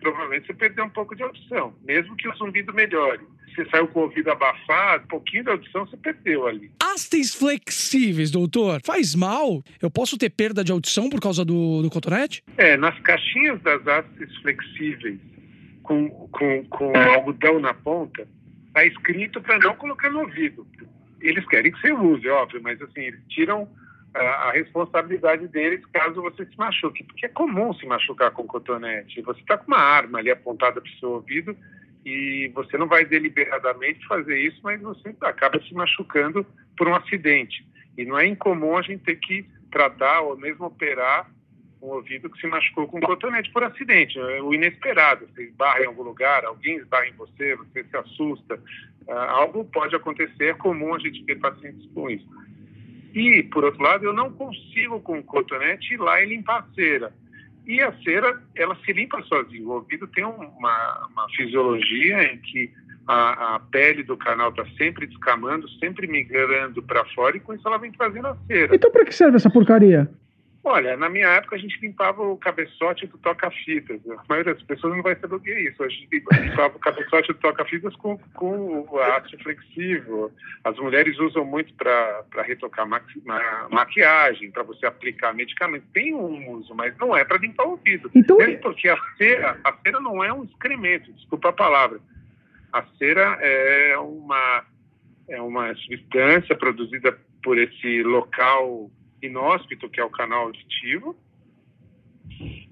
provavelmente 0.00 0.46
você 0.46 0.54
perdeu 0.54 0.84
um 0.84 0.90
pouco 0.90 1.14
de 1.14 1.22
audição, 1.22 1.74
mesmo 1.84 2.16
que 2.16 2.28
o 2.28 2.34
zumbido 2.36 2.72
melhore. 2.72 3.20
Você 3.54 3.64
saiu 3.70 3.88
com 3.88 4.00
o 4.00 4.02
ouvido 4.04 4.30
abafado, 4.30 5.04
um 5.04 5.08
pouquinho 5.08 5.44
da 5.44 5.52
audição 5.52 5.86
você 5.86 5.96
perdeu 5.96 6.46
ali. 6.46 6.70
Hastes 6.82 7.34
flexíveis, 7.34 8.30
doutor, 8.30 8.80
faz 8.84 9.14
mal? 9.14 9.62
Eu 9.80 9.90
posso 9.90 10.18
ter 10.18 10.30
perda 10.30 10.62
de 10.62 10.72
audição 10.72 11.08
por 11.08 11.20
causa 11.20 11.44
do, 11.44 11.82
do 11.82 11.90
cotonete? 11.90 12.42
É, 12.58 12.76
nas 12.76 12.98
caixinhas 13.00 13.60
das 13.62 13.86
hastes 13.86 14.36
flexíveis 14.42 15.18
com, 15.86 16.25
com, 16.36 16.64
com 16.66 16.96
algodão 16.96 17.58
na 17.58 17.72
ponta, 17.72 18.28
está 18.68 18.84
escrito 18.84 19.40
para 19.40 19.58
não 19.58 19.74
colocar 19.74 20.10
no 20.10 20.20
ouvido. 20.20 20.66
Eles 21.20 21.46
querem 21.46 21.72
que 21.72 21.80
você 21.80 21.92
use, 21.92 22.28
óbvio, 22.28 22.60
mas 22.62 22.80
assim, 22.82 23.00
eles 23.00 23.20
tiram 23.28 23.68
a, 24.14 24.20
a 24.20 24.52
responsabilidade 24.52 25.48
deles 25.48 25.84
caso 25.86 26.20
você 26.20 26.44
se 26.44 26.56
machuque, 26.58 27.04
porque 27.04 27.26
é 27.26 27.28
comum 27.30 27.72
se 27.74 27.86
machucar 27.86 28.30
com 28.30 28.46
cotonete. 28.46 29.22
Você 29.22 29.40
está 29.40 29.56
com 29.56 29.68
uma 29.68 29.78
arma 29.78 30.18
ali 30.18 30.30
apontada 30.30 30.80
para 30.80 30.90
o 30.90 30.98
seu 30.98 31.10
ouvido 31.12 31.56
e 32.04 32.50
você 32.54 32.76
não 32.76 32.86
vai 32.86 33.04
deliberadamente 33.04 34.06
fazer 34.06 34.38
isso, 34.38 34.60
mas 34.62 34.80
você 34.80 35.14
acaba 35.22 35.60
se 35.62 35.74
machucando 35.74 36.46
por 36.76 36.86
um 36.86 36.94
acidente. 36.94 37.66
E 37.96 38.04
não 38.04 38.18
é 38.18 38.26
incomum 38.26 38.76
a 38.76 38.82
gente 38.82 39.04
ter 39.04 39.16
que 39.16 39.46
tratar 39.70 40.20
ou 40.20 40.36
mesmo 40.36 40.66
operar 40.66 41.30
um 41.86 41.94
ouvido 41.94 42.28
que 42.28 42.40
se 42.40 42.46
machucou 42.48 42.88
com 42.88 42.98
um 42.98 43.00
cotonete 43.00 43.50
por 43.52 43.62
acidente, 43.62 44.18
é 44.18 44.42
o 44.42 44.52
inesperado. 44.52 45.26
Você 45.28 45.44
esbarra 45.44 45.80
em 45.80 45.86
algum 45.86 46.02
lugar, 46.02 46.44
alguém 46.44 46.76
esbarra 46.76 47.06
em 47.06 47.12
você, 47.12 47.54
você 47.54 47.84
se 47.84 47.96
assusta, 47.96 48.56
uh, 49.06 49.12
algo 49.12 49.64
pode 49.64 49.94
acontecer, 49.94 50.46
é 50.46 50.54
comum 50.54 50.94
a 50.94 50.98
gente 50.98 51.24
ter 51.24 51.36
pacientes 51.36 51.88
com 51.94 52.10
isso. 52.10 52.26
E, 53.14 53.44
por 53.44 53.64
outro 53.64 53.82
lado, 53.82 54.04
eu 54.04 54.12
não 54.12 54.32
consigo 54.32 55.00
com 55.00 55.18
o 55.18 55.22
cotonete 55.22 55.94
ir 55.94 55.98
lá 55.98 56.20
e 56.20 56.26
limpar 56.26 56.58
a 56.58 56.74
cera. 56.74 57.12
E 57.64 57.80
a 57.80 57.92
cera, 58.02 58.42
ela 58.54 58.76
se 58.84 58.92
limpa 58.92 59.22
sozinha. 59.22 59.66
O 59.66 59.72
ouvido 59.72 60.06
tem 60.08 60.24
uma, 60.24 61.06
uma 61.06 61.26
fisiologia 61.34 62.24
em 62.24 62.38
que 62.38 62.70
a, 63.06 63.54
a, 63.54 63.60
pele 63.60 64.02
do 64.02 64.16
canal 64.16 64.50
está 64.50 64.66
sempre 64.76 65.06
descamando, 65.06 65.68
sempre 65.78 66.06
migrando 66.06 66.82
para 66.82 67.04
fora 67.06 67.36
e 67.36 67.40
com 67.40 67.54
isso 67.54 67.66
ela 67.66 67.78
vem 67.78 67.92
trazendo 67.92 68.26
a 68.26 68.36
cera. 68.46 68.74
Então, 68.74 68.90
para 68.90 69.04
que 69.04 69.14
serve 69.14 69.36
essa 69.36 69.48
porcaria? 69.48 70.10
Olha, 70.68 70.96
na 70.96 71.08
minha 71.08 71.28
época 71.28 71.54
a 71.54 71.58
gente 71.60 71.78
limpava 71.80 72.24
o 72.24 72.36
cabeçote 72.36 73.06
do 73.06 73.16
toca-fitas. 73.18 74.00
A 74.10 74.24
maioria 74.28 74.52
das 74.52 74.64
pessoas 74.64 74.96
não 74.96 75.02
vai 75.02 75.14
saber 75.14 75.36
o 75.36 75.40
que 75.40 75.52
é 75.52 75.60
isso. 75.60 75.80
A 75.80 75.88
gente 75.88 76.08
limpava 76.10 76.76
o 76.76 76.80
cabeçote 76.80 77.28
do 77.28 77.38
toca-fitas 77.38 77.94
com, 77.94 78.18
com 78.34 78.84
o 78.90 78.98
haste 78.98 79.36
flexível. 79.44 80.32
As 80.64 80.76
mulheres 80.76 81.16
usam 81.20 81.44
muito 81.44 81.72
para 81.74 82.42
retocar 82.42 82.84
maqui, 82.84 83.22
maquiagem, 83.70 84.50
para 84.50 84.64
você 84.64 84.86
aplicar 84.86 85.32
medicamento. 85.32 85.84
Tem 85.92 86.12
um 86.12 86.50
uso, 86.50 86.74
mas 86.74 86.98
não 86.98 87.16
é 87.16 87.24
para 87.24 87.38
limpar 87.38 87.64
o 87.64 87.70
ouvido. 87.70 88.10
Então... 88.12 88.36
Mesmo 88.36 88.58
porque 88.58 88.88
a 88.88 88.98
cera, 89.16 89.60
a 89.62 89.72
cera 89.72 90.00
não 90.00 90.24
é 90.24 90.32
um 90.32 90.42
excremento, 90.42 91.12
desculpa 91.12 91.50
a 91.50 91.52
palavra. 91.52 92.00
A 92.72 92.82
cera 92.98 93.38
é 93.40 93.96
uma, 93.98 94.64
é 95.28 95.40
uma 95.40 95.72
substância 95.76 96.56
produzida 96.56 97.16
por 97.40 97.56
esse 97.56 98.02
local 98.02 98.90
inóspito, 99.22 99.88
que 99.88 100.00
é 100.00 100.04
o 100.04 100.10
canal 100.10 100.44
auditivo, 100.44 101.16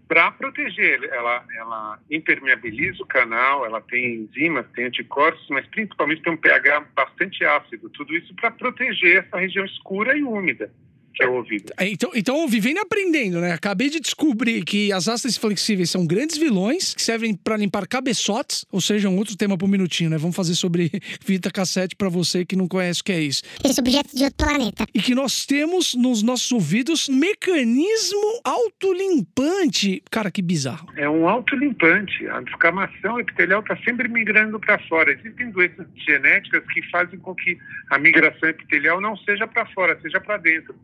para 0.07 0.31
proteger. 0.33 1.03
Ela, 1.05 1.45
ela 1.57 1.99
impermeabiliza 2.11 3.03
o 3.03 3.07
canal, 3.07 3.65
ela 3.65 3.81
tem 3.81 4.17
enzimas, 4.17 4.67
tem 4.73 4.87
anticorpos, 4.87 5.47
mas 5.51 5.67
principalmente 5.67 6.23
tem 6.23 6.33
um 6.33 6.37
pH 6.37 6.81
bastante 6.95 7.45
ácido. 7.45 7.89
Tudo 7.91 8.15
isso 8.15 8.35
para 8.35 8.51
proteger 8.51 9.25
essa 9.25 9.39
região 9.39 9.65
escura 9.65 10.17
e 10.17 10.23
úmida 10.23 10.73
que 11.15 11.23
é 11.23 11.29
o 11.29 11.35
ouvido. 11.35 11.73
É, 11.79 11.89
então, 11.89 12.11
então 12.15 12.49
vivendo 12.49 12.79
aprendendo, 12.79 13.41
né? 13.41 13.53
Acabei 13.53 13.89
de 13.89 14.01
descobrir 14.01 14.65
que 14.65 14.93
as 14.93 15.09
hastes 15.09 15.37
flexíveis 15.37 15.91
são 15.91 16.07
grandes 16.07 16.37
vilões 16.37 16.95
que 16.95 17.03
servem 17.03 17.35
para 17.35 17.57
limpar 17.57 17.87
cabeçotes, 17.87 18.67
ou 18.71 18.81
seja, 18.81 19.09
um 19.09 19.17
outro 19.17 19.37
tema 19.37 19.57
para 19.57 19.67
um 19.67 19.71
minutinho, 19.71 20.11
né? 20.11 20.19
Vamos 20.19 20.35
fazer 20.35 20.55
sobre 20.55 20.91
fita 21.25 21.51
cassete 21.51 21.95
para 21.95 22.09
você 22.09 22.45
que 22.45 22.57
não 22.57 22.67
conhece 22.67 23.01
o 23.01 23.05
que 23.05 23.13
é 23.13 23.21
isso. 23.21 23.43
Esse 23.65 23.81
objeto 23.81 24.15
de 24.15 24.25
outro 24.25 24.47
planeta. 24.47 24.85
E 24.93 25.01
que 25.01 25.15
nós 25.15 25.47
temos 25.47 25.95
nos 25.95 26.23
nossos 26.23 26.51
ouvidos 26.51 27.09
mecanismo 27.09 28.41
autolimpante. 28.43 30.03
Cara, 30.11 30.31
que 30.31 30.43
bizarro. 30.43 30.89
É 30.97 31.09
um 31.09 31.29
autolimpante. 31.29 32.27
A 32.29 32.41
descamação 32.41 33.21
epitelial 33.21 33.61
está 33.61 33.77
sempre 33.79 34.09
migrando 34.09 34.59
para 34.59 34.79
fora. 34.89 35.13
Existem 35.13 35.51
doenças 35.51 35.87
genéticas 35.95 36.65
que 36.73 36.83
fazem 36.91 37.19
com 37.19 37.35
que 37.35 37.57
a 37.91 37.99
migração 37.99 38.49
epitelial 38.49 39.01
não 39.01 39.17
seja 39.19 39.47
para 39.47 39.67
fora, 39.67 39.99
seja 40.03 40.21
para 40.21 40.37
dentro 40.39 40.75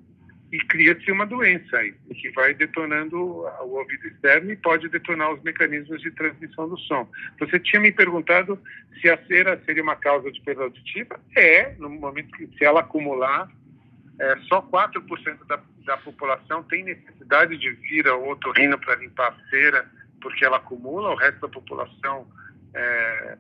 e 0.53 0.59
cria-se 0.59 1.11
uma 1.13 1.25
doença 1.25 1.77
aí, 1.77 1.95
que 2.13 2.31
vai 2.31 2.53
detonando 2.55 3.17
o 3.17 3.79
ouvido 3.79 4.09
externo 4.09 4.51
e 4.51 4.57
pode 4.57 4.89
detonar 4.89 5.33
os 5.33 5.43
mecanismos 5.43 6.01
de 6.03 6.11
transmissão 6.11 6.69
do 6.69 6.77
som. 6.79 7.09
Você 7.39 7.59
tinha 7.61 7.81
me 7.81 7.93
perguntado 7.93 8.59
se 9.01 9.09
a 9.09 9.17
cera 9.27 9.61
seria 9.65 9.83
uma 9.83 9.95
causa 9.95 10.31
de 10.31 10.41
perda 10.41 10.65
auditiva? 10.65 11.21
É, 11.37 11.75
no 11.79 11.89
momento 11.89 12.33
que 12.33 12.49
se 12.59 12.65
ela 12.65 12.81
acumular, 12.81 13.49
é, 14.19 14.37
só 14.49 14.61
4% 14.61 15.47
da, 15.47 15.61
da 15.85 15.97
população 15.99 16.65
tem 16.65 16.85
necessidade 16.85 17.57
de 17.57 17.71
vir 17.71 18.09
ao 18.09 18.29
otorrino 18.29 18.79
para 18.79 18.97
limpar 18.97 19.29
a 19.29 19.51
cera, 19.51 19.89
porque 20.21 20.45
ela 20.45 20.57
acumula, 20.57 21.11
o 21.11 21.17
resto 21.17 21.41
da 21.41 21.49
população 21.49 22.27
é, 22.75 23.39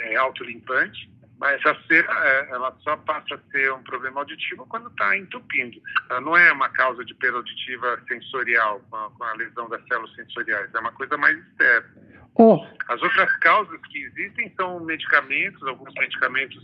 é 0.00 0.16
autolimpante. 0.16 1.10
Mas 1.38 1.64
a 1.66 1.74
cera, 1.86 2.12
é, 2.26 2.50
ela 2.50 2.74
só 2.80 2.96
passa 2.96 3.34
a 3.34 3.50
ser 3.50 3.72
um 3.72 3.82
problema 3.82 4.20
auditivo 4.20 4.66
quando 4.66 4.88
está 4.88 5.16
entupindo. 5.16 5.80
Ela 6.08 6.20
não 6.20 6.36
é 6.36 6.50
uma 6.50 6.68
causa 6.70 7.04
de 7.04 7.14
perda 7.14 7.36
auditiva 7.36 8.00
sensorial, 8.08 8.80
com 8.88 8.96
a, 8.96 9.10
com 9.10 9.24
a, 9.24 9.34
lesão 9.34 9.68
das 9.68 9.86
células 9.86 10.14
sensoriais. 10.14 10.72
É 10.74 10.78
uma 10.78 10.92
coisa 10.92 11.16
mais 11.18 11.38
externa. 11.38 11.88
Oh. 12.36 12.64
As 12.88 13.02
outras 13.02 13.34
causas 13.38 13.78
que 13.88 13.98
existem 14.04 14.52
são 14.56 14.80
medicamentos. 14.80 15.62
Alguns 15.62 15.92
medicamentos 15.94 16.62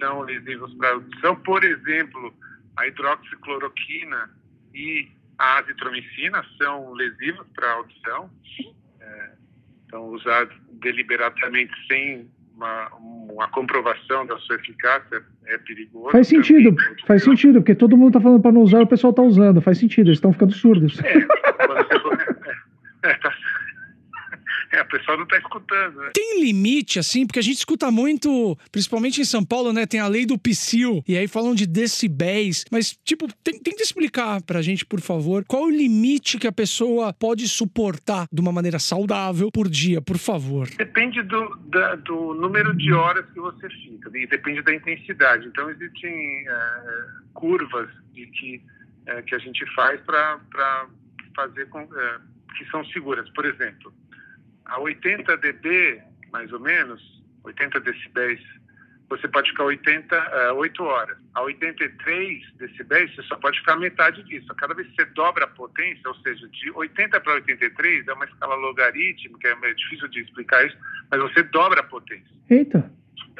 são 0.00 0.22
lesivos 0.22 0.74
para 0.74 0.88
a 0.88 0.92
audição. 0.94 1.36
Por 1.36 1.62
exemplo, 1.62 2.34
a 2.76 2.86
hidroxicloroquina 2.88 4.30
e 4.74 5.08
a 5.38 5.58
azitromicina 5.58 6.44
são 6.58 6.92
lesivos 6.92 7.46
para 7.54 7.68
a 7.68 7.74
audição. 7.74 8.30
É, 9.00 9.30
então, 9.86 10.06
usados 10.06 10.56
deliberadamente 10.72 11.72
sem 11.86 12.28
uma, 12.62 12.88
uma 13.32 13.48
comprovação 13.48 14.24
da 14.26 14.38
sua 14.38 14.56
eficácia 14.56 15.22
é 15.46 15.58
perigoso. 15.58 16.10
Faz 16.10 16.28
sentido, 16.28 16.74
faz 17.06 17.24
sentido, 17.24 17.60
porque 17.60 17.74
todo 17.74 17.96
mundo 17.96 18.08
está 18.08 18.20
falando 18.20 18.40
para 18.40 18.52
não 18.52 18.62
usar, 18.62 18.82
o 18.82 18.86
pessoal 18.86 19.10
está 19.10 19.22
usando. 19.22 19.60
Faz 19.60 19.78
sentido, 19.78 20.08
eles 20.08 20.18
estão 20.18 20.32
ficando 20.32 20.52
surdos. 20.52 20.98
É, 21.00 21.20
quando 21.66 21.88
você, 21.88 21.98
é, 24.92 24.96
a 24.96 24.98
pessoa 24.98 25.16
não 25.16 25.24
está 25.24 25.38
escutando. 25.38 26.00
Né? 26.00 26.10
Tem 26.14 26.40
limite, 26.40 26.98
assim, 26.98 27.26
porque 27.26 27.38
a 27.38 27.42
gente 27.42 27.58
escuta 27.58 27.90
muito, 27.90 28.56
principalmente 28.70 29.20
em 29.20 29.24
São 29.24 29.44
Paulo, 29.44 29.72
né? 29.72 29.86
Tem 29.86 30.00
a 30.00 30.08
lei 30.08 30.26
do 30.26 30.38
psil, 30.38 31.02
e 31.06 31.16
aí 31.16 31.26
falam 31.26 31.54
de 31.54 31.66
decibéis. 31.66 32.64
Mas, 32.70 32.96
tipo, 33.04 33.26
tem, 33.42 33.58
tenta 33.58 33.82
explicar 33.82 34.42
pra 34.42 34.62
gente, 34.62 34.84
por 34.84 35.00
favor, 35.00 35.44
qual 35.46 35.64
o 35.64 35.70
limite 35.70 36.38
que 36.38 36.46
a 36.46 36.52
pessoa 36.52 37.12
pode 37.12 37.48
suportar 37.48 38.26
de 38.32 38.40
uma 38.40 38.52
maneira 38.52 38.78
saudável 38.78 39.50
por 39.52 39.68
dia, 39.68 40.00
por 40.00 40.18
favor. 40.18 40.68
Depende 40.76 41.22
do, 41.22 41.56
da, 41.66 41.94
do 41.96 42.34
número 42.34 42.76
de 42.76 42.92
horas 42.92 43.24
que 43.32 43.40
você 43.40 43.68
fica, 43.68 44.10
e 44.16 44.26
depende 44.26 44.62
da 44.62 44.74
intensidade. 44.74 45.46
Então, 45.46 45.70
existem 45.70 46.46
é, 46.48 46.54
curvas 47.32 47.88
de 48.12 48.26
que 48.26 48.62
é, 49.06 49.22
que 49.22 49.34
a 49.34 49.38
gente 49.38 49.64
faz 49.74 50.00
para 50.02 50.86
fazer 51.34 51.68
com, 51.68 51.80
é, 51.80 52.18
que 52.56 52.64
são 52.70 52.84
seguras. 52.86 53.28
Por 53.30 53.44
exemplo, 53.44 53.92
a 54.72 54.80
80 54.80 55.36
dB, 55.36 56.02
mais 56.32 56.50
ou 56.50 56.58
menos, 56.58 57.22
80 57.44 57.78
decibéis, 57.80 58.40
você 59.08 59.28
pode 59.28 59.50
ficar 59.50 59.64
80, 59.64 60.52
uh, 60.52 60.56
8 60.56 60.82
horas. 60.82 61.18
A 61.34 61.42
83 61.42 62.54
decibéis, 62.54 63.14
você 63.14 63.22
só 63.24 63.36
pode 63.36 63.58
ficar 63.58 63.76
metade 63.76 64.22
disso. 64.22 64.50
A 64.50 64.54
cada 64.54 64.72
vez 64.72 64.88
que 64.88 64.94
você 64.94 65.04
dobra 65.10 65.44
a 65.44 65.48
potência, 65.48 66.08
ou 66.08 66.14
seja, 66.16 66.48
de 66.48 66.70
80 66.70 67.20
para 67.20 67.34
83, 67.34 68.08
é 68.08 68.12
uma 68.14 68.24
escala 68.24 68.54
logarítmica, 68.54 69.48
é 69.62 69.74
difícil 69.74 70.08
de 70.08 70.20
explicar 70.20 70.66
isso, 70.66 70.78
mas 71.10 71.20
você 71.20 71.42
dobra 71.42 71.80
a 71.80 71.84
potência. 71.84 72.34
Eita! 72.48 72.90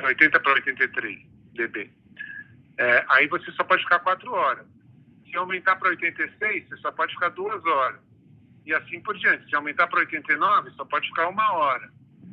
80 0.02 0.38
para 0.40 0.52
83 0.52 1.18
dB. 1.54 1.90
É, 2.76 3.04
aí 3.08 3.26
você 3.28 3.50
só 3.52 3.64
pode 3.64 3.82
ficar 3.84 4.00
4 4.00 4.30
horas. 4.30 4.66
Se 5.24 5.34
aumentar 5.36 5.76
para 5.76 5.88
86, 5.88 6.68
você 6.68 6.76
só 6.76 6.92
pode 6.92 7.14
ficar 7.14 7.30
2 7.30 7.64
horas. 7.64 8.00
E 8.64 8.74
assim 8.74 9.00
por 9.00 9.16
diante. 9.18 9.48
Se 9.48 9.56
aumentar 9.56 9.86
para 9.88 10.00
89, 10.00 10.70
só 10.70 10.84
pode 10.84 11.08
ficar 11.08 11.28
uma 11.28 11.52
hora. 11.52 11.90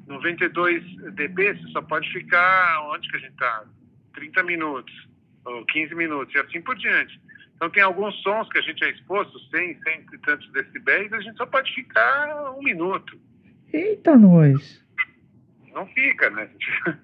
92 0.08 0.84
dB, 1.14 1.54
você 1.54 1.72
só 1.72 1.82
pode 1.82 2.12
ficar, 2.12 2.82
onde 2.92 3.10
que 3.10 3.18
a 3.18 3.20
gente 3.20 3.32
está? 3.32 3.64
30 4.16 4.44
minutos, 4.44 5.08
ou 5.46 5.66
15 5.68 5.96
minutos, 5.96 6.34
e 6.34 6.40
assim 6.40 6.62
por 6.62 6.76
diante. 6.76 7.20
Então, 7.56 7.70
tem 7.70 7.84
alguns 7.84 8.16
sons 8.24 8.50
que 8.50 8.58
a 8.58 8.62
gente 8.62 8.84
é 8.84 8.90
exposto, 8.90 9.38
100, 9.52 9.82
100 9.82 10.06
e 10.14 10.18
tantos 10.20 10.52
decibéis, 10.52 11.14
a 11.14 11.20
gente 11.20 11.38
só 11.38 11.46
pode 11.46 11.74
ficar 11.76 12.52
um 12.58 12.64
minuto. 12.64 13.20
Eita, 13.72 14.18
nós! 14.18 14.84
Não 15.74 15.86
fica, 15.88 16.30
né? 16.30 16.50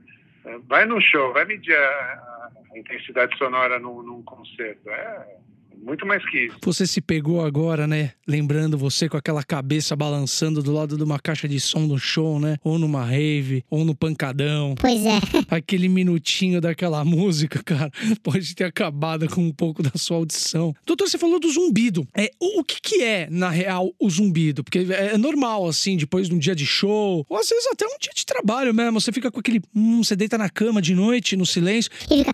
Vai 0.68 0.86
num 0.86 1.02
show, 1.02 1.34
vai 1.34 1.44
medir 1.44 1.76
a, 1.76 2.52
a 2.72 2.78
intensidade 2.78 3.36
sonora 3.36 3.80
num, 3.80 4.04
num 4.04 4.22
concerto. 4.22 4.88
É, 4.92 5.38
muito 5.86 6.06
mais 6.06 6.28
que 6.30 6.48
isso. 6.48 6.58
Você 6.64 6.88
se 6.88 7.00
pegou 7.00 7.46
agora, 7.46 7.86
né? 7.86 8.14
Lembrando 8.28 8.78
você 8.78 9.08
com 9.08 9.16
aquela 9.16 9.44
cabeça 9.44 9.96
balançando 9.96 10.64
do 10.64 10.74
lado 10.74 10.98
de 10.98 11.04
uma 11.04 11.20
caixa 11.20 11.48
de 11.48 11.60
som 11.60 11.82
no 11.82 11.98
show, 11.98 12.40
né? 12.40 12.58
Ou 12.64 12.80
numa 12.80 13.06
rave, 13.06 13.64
ou 13.70 13.86
no 13.86 13.94
pancadão. 13.94 14.74
Pois 14.80 15.06
é. 15.06 15.20
Aquele 15.48 15.88
minutinho 15.88 16.60
daquela 16.60 17.06
música, 17.06 17.62
cara, 17.64 17.92
pode 18.24 18.56
ter 18.56 18.64
acabado 18.64 19.28
com 19.30 19.42
um 19.42 19.52
pouco 19.52 19.84
da 19.84 19.92
sua 19.96 20.18
audição. 20.18 20.74
Doutor, 20.86 21.08
você 21.08 21.18
falou 21.18 21.40
do 21.40 21.52
zumbido. 21.52 22.08
É, 22.16 22.32
o, 22.40 22.62
o 22.62 22.64
que, 22.64 22.82
que 22.82 23.04
é, 23.04 23.28
na 23.30 23.50
real, 23.50 23.94
o 24.00 24.10
zumbido? 24.10 24.64
Porque 24.64 24.80
é 24.90 25.18
normal, 25.18 25.68
assim, 25.68 25.96
depois 25.96 26.28
de 26.28 26.34
um 26.34 26.40
dia 26.40 26.56
de 26.56 26.66
show, 26.66 27.24
ou 27.30 27.38
às 27.38 27.48
vezes 27.48 27.68
até 27.68 27.86
um 27.86 27.98
dia 28.02 28.12
de 28.16 28.26
trabalho 28.26 28.74
mesmo. 28.74 29.00
Você 29.00 29.12
fica 29.12 29.30
com 29.30 29.40
aquele. 29.40 29.62
Hum, 29.76 30.04
você 30.04 30.16
deita 30.16 30.38
na 30.38 30.50
cama 30.50 30.82
de 30.82 30.96
noite, 30.96 31.36
no 31.36 31.46
silêncio. 31.46 31.92
E 32.10 32.24
fica. 32.24 32.34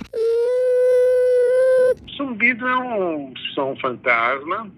Zumbido 2.41 2.67
é 2.67 2.75
um 2.75 3.33
som 3.53 3.75
fantasma 3.75 4.71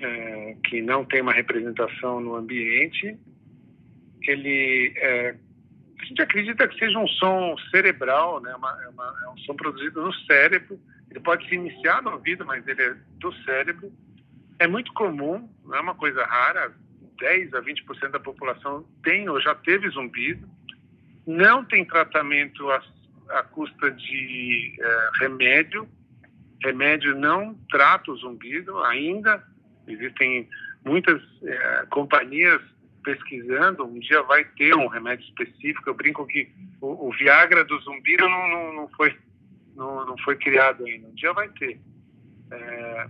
é, 0.00 0.56
que 0.64 0.80
não 0.80 1.04
tem 1.04 1.20
uma 1.20 1.34
representação 1.34 2.22
no 2.22 2.36
ambiente. 2.36 3.18
Ele 4.22 4.94
é, 4.96 5.36
a 6.00 6.04
gente 6.06 6.22
acredita 6.22 6.66
que 6.66 6.78
seja 6.78 6.98
um 6.98 7.06
som 7.06 7.54
cerebral, 7.70 8.40
né? 8.40 8.54
Uma, 8.54 8.82
é 8.82 8.88
uma, 8.88 9.14
é 9.26 9.28
um 9.28 9.36
som 9.40 9.54
produzido 9.54 10.00
no 10.00 10.14
cérebro. 10.24 10.80
Ele 11.10 11.20
pode 11.20 11.46
se 11.50 11.54
iniciar 11.54 12.00
no 12.00 12.12
ouvido, 12.12 12.46
mas 12.46 12.66
ele 12.66 12.80
é 12.80 12.96
do 13.18 13.30
cérebro. 13.44 13.92
É 14.58 14.66
muito 14.66 14.90
comum, 14.94 15.50
não 15.62 15.76
é 15.76 15.80
uma 15.80 15.94
coisa 15.94 16.24
rara. 16.24 16.72
10 17.18 17.52
a 17.52 17.60
20% 17.60 18.08
da 18.12 18.20
população 18.20 18.86
tem 19.04 19.28
ou 19.28 19.38
já 19.38 19.54
teve 19.54 19.86
zumbido. 19.90 20.48
Não 21.26 21.62
tem 21.62 21.84
tratamento 21.84 22.70
à, 22.70 22.82
à 23.28 23.42
custa 23.42 23.90
de 23.90 24.78
é, 24.80 25.10
remédio 25.20 25.86
remédio 26.62 27.16
não 27.16 27.54
trata 27.70 28.10
o 28.10 28.16
zumbido 28.16 28.78
ainda. 28.84 29.42
Existem 29.86 30.48
muitas 30.84 31.20
é, 31.42 31.86
companhias 31.90 32.60
pesquisando. 33.02 33.84
Um 33.84 33.98
dia 33.98 34.22
vai 34.22 34.44
ter 34.44 34.74
um 34.74 34.86
remédio 34.86 35.24
específico. 35.26 35.88
Eu 35.88 35.94
brinco 35.94 36.26
que 36.26 36.50
o, 36.80 37.08
o 37.08 37.12
Viagra 37.12 37.64
do 37.64 37.78
zumbido 37.80 38.28
não, 38.28 38.48
não, 38.48 38.74
não 38.74 38.88
foi 38.90 39.16
não, 39.74 40.04
não, 40.04 40.18
foi 40.18 40.36
criado 40.36 40.84
ainda. 40.84 41.08
Um 41.08 41.14
dia 41.14 41.32
vai 41.32 41.48
ter. 41.50 41.80
É, 42.50 43.08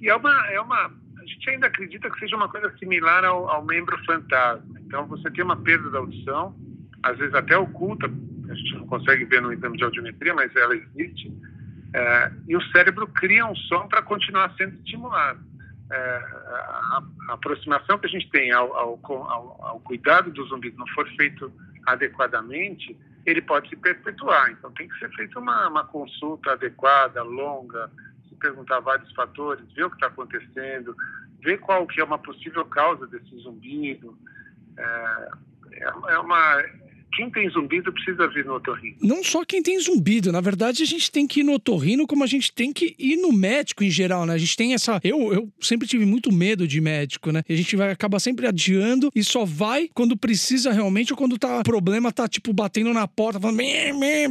e 0.00 0.08
é 0.08 0.14
uma, 0.14 0.46
é 0.48 0.60
uma. 0.60 0.92
A 1.18 1.26
gente 1.26 1.50
ainda 1.50 1.66
acredita 1.66 2.10
que 2.10 2.20
seja 2.20 2.36
uma 2.36 2.48
coisa 2.48 2.72
similar 2.78 3.24
ao, 3.24 3.48
ao 3.48 3.64
membro 3.64 3.98
fantasma. 4.04 4.80
Então, 4.80 5.06
você 5.06 5.30
tem 5.30 5.44
uma 5.44 5.56
perda 5.56 5.90
da 5.90 5.98
audição, 5.98 6.54
às 7.02 7.18
vezes 7.18 7.34
até 7.34 7.56
oculta, 7.56 8.06
a 8.48 8.54
gente 8.54 8.74
não 8.74 8.86
consegue 8.86 9.24
ver 9.24 9.42
no 9.42 9.52
exame 9.52 9.76
de 9.76 9.84
audiometria, 9.84 10.34
mas 10.34 10.54
ela 10.56 10.74
existe 10.74 11.30
é, 11.94 12.32
e 12.46 12.56
o 12.56 12.62
cérebro 12.70 13.06
cria 13.08 13.46
um 13.46 13.54
som 13.54 13.88
para 13.88 14.02
continuar 14.02 14.54
sendo 14.56 14.74
estimulado. 14.76 15.40
É, 15.90 15.96
a, 15.96 17.02
a, 17.28 17.32
aproximação 17.32 17.98
que 17.98 18.06
a 18.06 18.10
gente 18.10 18.28
tem 18.30 18.52
ao, 18.52 18.74
ao, 18.76 19.00
ao, 19.06 19.64
ao, 19.64 19.80
cuidado 19.80 20.30
do 20.30 20.44
zumbido 20.44 20.76
não 20.76 20.86
for 20.88 21.08
feito 21.16 21.50
adequadamente, 21.86 22.94
ele 23.24 23.40
pode 23.40 23.70
se 23.70 23.76
perpetuar. 23.76 24.50
Então 24.50 24.70
tem 24.72 24.86
que 24.86 24.98
ser 24.98 25.10
feita 25.14 25.38
uma, 25.38 25.68
uma 25.68 25.84
consulta 25.84 26.52
adequada, 26.52 27.22
longa, 27.22 27.90
se 28.28 28.34
perguntar 28.34 28.80
vários 28.80 29.10
fatores, 29.12 29.64
ver 29.72 29.84
o 29.84 29.90
que 29.90 29.96
está 29.96 30.08
acontecendo, 30.08 30.94
ver 31.42 31.58
qual 31.58 31.86
que 31.86 32.02
é 32.02 32.04
uma 32.04 32.18
possível 32.18 32.66
causa 32.66 33.06
desse 33.06 33.34
zumbido. 33.38 34.18
É, 34.76 35.28
é, 35.72 35.84
é 35.84 36.18
uma 36.18 36.62
quem 37.12 37.30
tem 37.30 37.48
zumbido 37.50 37.92
precisa 37.92 38.28
vir 38.28 38.44
no 38.44 38.54
otorrino. 38.54 38.96
Não 39.02 39.24
só 39.24 39.44
quem 39.44 39.62
tem 39.62 39.78
zumbido, 39.80 40.32
na 40.32 40.40
verdade 40.40 40.82
a 40.82 40.86
gente 40.86 41.10
tem 41.10 41.26
que 41.26 41.40
ir 41.40 41.44
no 41.44 41.54
otorrino 41.54 42.06
como 42.06 42.24
a 42.24 42.26
gente 42.26 42.52
tem 42.52 42.72
que 42.72 42.94
ir 42.98 43.16
no 43.16 43.32
médico 43.32 43.84
em 43.84 43.90
geral, 43.90 44.26
né? 44.26 44.34
A 44.34 44.38
gente 44.38 44.56
tem 44.56 44.74
essa. 44.74 45.00
Eu, 45.02 45.32
eu 45.32 45.52
sempre 45.60 45.86
tive 45.86 46.04
muito 46.04 46.32
medo 46.32 46.66
de 46.66 46.80
médico, 46.80 47.32
né? 47.32 47.42
E 47.48 47.54
a 47.54 47.56
gente 47.56 47.74
vai 47.76 47.90
acaba 47.90 48.20
sempre 48.20 48.46
adiando 48.46 49.10
e 49.14 49.24
só 49.24 49.44
vai 49.44 49.88
quando 49.94 50.16
precisa 50.16 50.72
realmente 50.72 51.12
ou 51.12 51.16
quando 51.16 51.38
tá 51.38 51.62
problema 51.62 52.12
tá 52.12 52.28
tipo 52.28 52.52
batendo 52.52 52.92
na 52.92 53.06
porta, 53.08 53.40
falando, 53.40 53.58